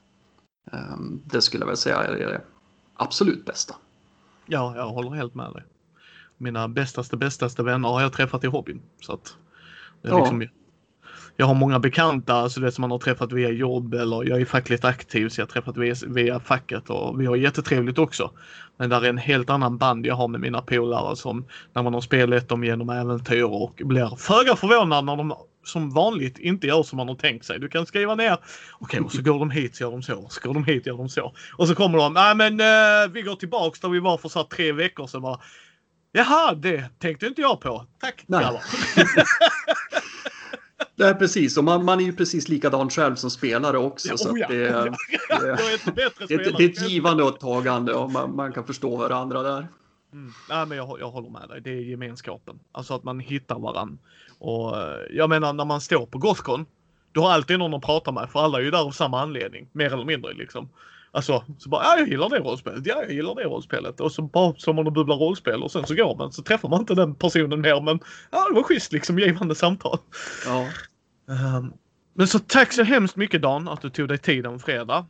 [0.72, 2.42] Ehm, det skulle jag väl säga är det
[2.96, 3.76] absolut bästa.
[4.46, 5.64] Ja, jag håller helt med dig.
[6.38, 8.82] Mina bästaste, bästaste vänner har jag träffat i hobbyn.
[9.02, 9.36] Så att
[10.02, 10.20] det är ja.
[10.20, 10.48] liksom
[11.38, 14.46] jag har många bekanta alltså det som man har träffat via jobb eller jag är
[14.46, 18.32] fackligt aktiv så jag har träffat via, via facket och vi har jättetrevligt också.
[18.78, 21.94] Men där är en helt annan band jag har med mina polare som när man
[21.94, 25.34] har spelat dem genom äventyr och blir föga förvånad när de
[25.64, 27.60] som vanligt inte gör som man har tänkt sig.
[27.60, 28.42] Du kan skriva ner, okej
[28.80, 30.98] okay, och så går de hit så gör de så, så går de hit gör
[30.98, 31.34] de så.
[31.54, 34.44] Och så kommer de, nej men uh, vi går tillbaks där vi var för så
[34.44, 35.40] tre veckor sedan bara.
[36.14, 37.86] Jaha, det tänkte inte jag på.
[38.00, 38.46] Tack Nej.
[41.02, 41.58] Nej, precis.
[41.58, 44.08] Och man, man är ju precis likadan själv som spelare också.
[44.08, 44.48] Ja, så oh ja.
[44.48, 44.58] det,
[45.96, 48.96] det, det, det, det, är ett givande och ett tagande och man, man kan förstå
[48.96, 49.68] varandra där.
[50.14, 50.32] Mm.
[50.50, 51.62] Nej, men jag, jag håller med dig.
[51.62, 52.60] Det är gemenskapen.
[52.72, 53.98] Alltså att man hittar varandra.
[54.40, 56.66] Och eh, jag menar när man står på Gothcon.
[57.12, 59.70] Du har alltid någon att prata med för alla är ju där av samma anledning.
[59.72, 60.70] Mer eller mindre liksom.
[61.14, 64.00] Alltså, så bara, ja jag gillar det rollspelet, ja jag gillar det rollspelet.
[64.00, 66.70] Och så bara står man och bubblar rollspel och sen så går man så träffar
[66.70, 68.00] man inte den personen mer men
[68.32, 69.98] ja det var schysst liksom givande samtal.
[70.46, 70.68] Ja.
[71.26, 71.74] Um,
[72.14, 75.06] men så tack så hemskt mycket Dan att du tog dig tid en fredag.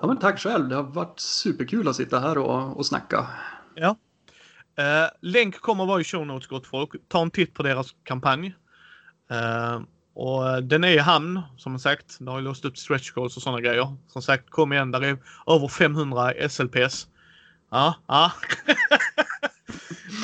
[0.00, 3.26] Ja men tack själv, det har varit superkul att sitta här och, och snacka.
[3.74, 3.96] Ja.
[4.78, 6.90] Uh, länk kommer vara i show notes gott folk.
[7.08, 8.54] Ta en titt på deras kampanj.
[9.32, 9.80] Uh,
[10.16, 12.16] och eh, den är i hamn som sagt.
[12.18, 13.96] Det har ju låst upp stretch goals och sådana grejer.
[14.08, 14.90] Som sagt, kom igen.
[14.90, 17.08] Där är över 500 SLPS.
[17.70, 18.32] Ja, ja.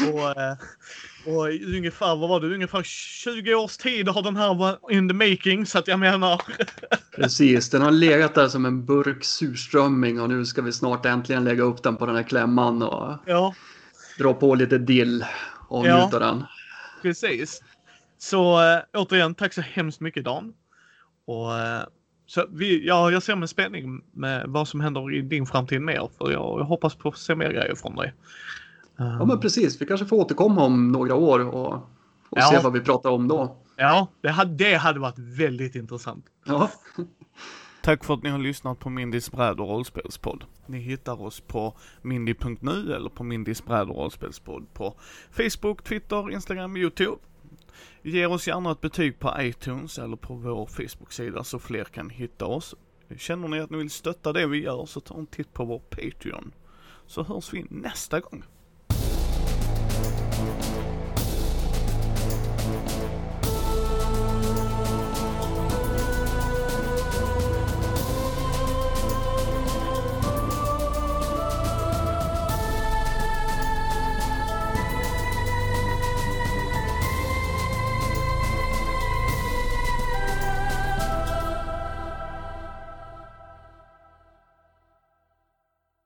[0.13, 0.57] och, eh,
[1.27, 5.15] Och ungefär, vad var det, ungefär 20 års tid har den här varit in the
[5.15, 6.43] making så att jag menar.
[7.17, 11.45] Precis, den har legat där som en burk surströmming och nu ska vi snart äntligen
[11.45, 13.55] lägga upp den på den här klämman och ja,
[14.19, 15.25] dra på lite dill
[15.69, 16.03] och Ja.
[16.05, 16.45] njuta den.
[17.03, 17.63] precis.
[18.19, 20.53] Så äh, återigen, tack så hemskt mycket Dan.
[21.27, 21.83] Och äh,
[22.27, 26.09] så vi, ja, jag ser med spänning med vad som händer i din framtid mer.
[26.19, 28.13] För jag, jag hoppas på att se mer grejer från dig.
[28.97, 31.81] Ja men precis, vi kanske får återkomma om några år och, och
[32.31, 32.51] Ja.
[32.51, 33.57] se vad vi pratar om då.
[33.77, 36.27] ja det, hade, det hade varit väldigt intressant.
[36.45, 36.71] Ja,
[37.83, 40.45] Tack för att ni har lyssnat på Mindys bräd och rollspelspodd.
[40.67, 44.95] Ni hittar oss på mindy.nu eller på Mindys bräd och rollspelspodd på
[45.31, 47.17] Facebook, Twitter, Instagram, Youtube.
[48.03, 52.47] Ge oss gärna ett betyg på iTunes eller på vår Facebook-sida så fler kan hitta
[52.47, 52.75] oss.
[53.19, 55.79] Känner ni att ni vill stötta det vi gör så ta en titt på vår
[55.79, 56.53] Patreon.
[57.07, 58.45] Så hörs vi nästa gång.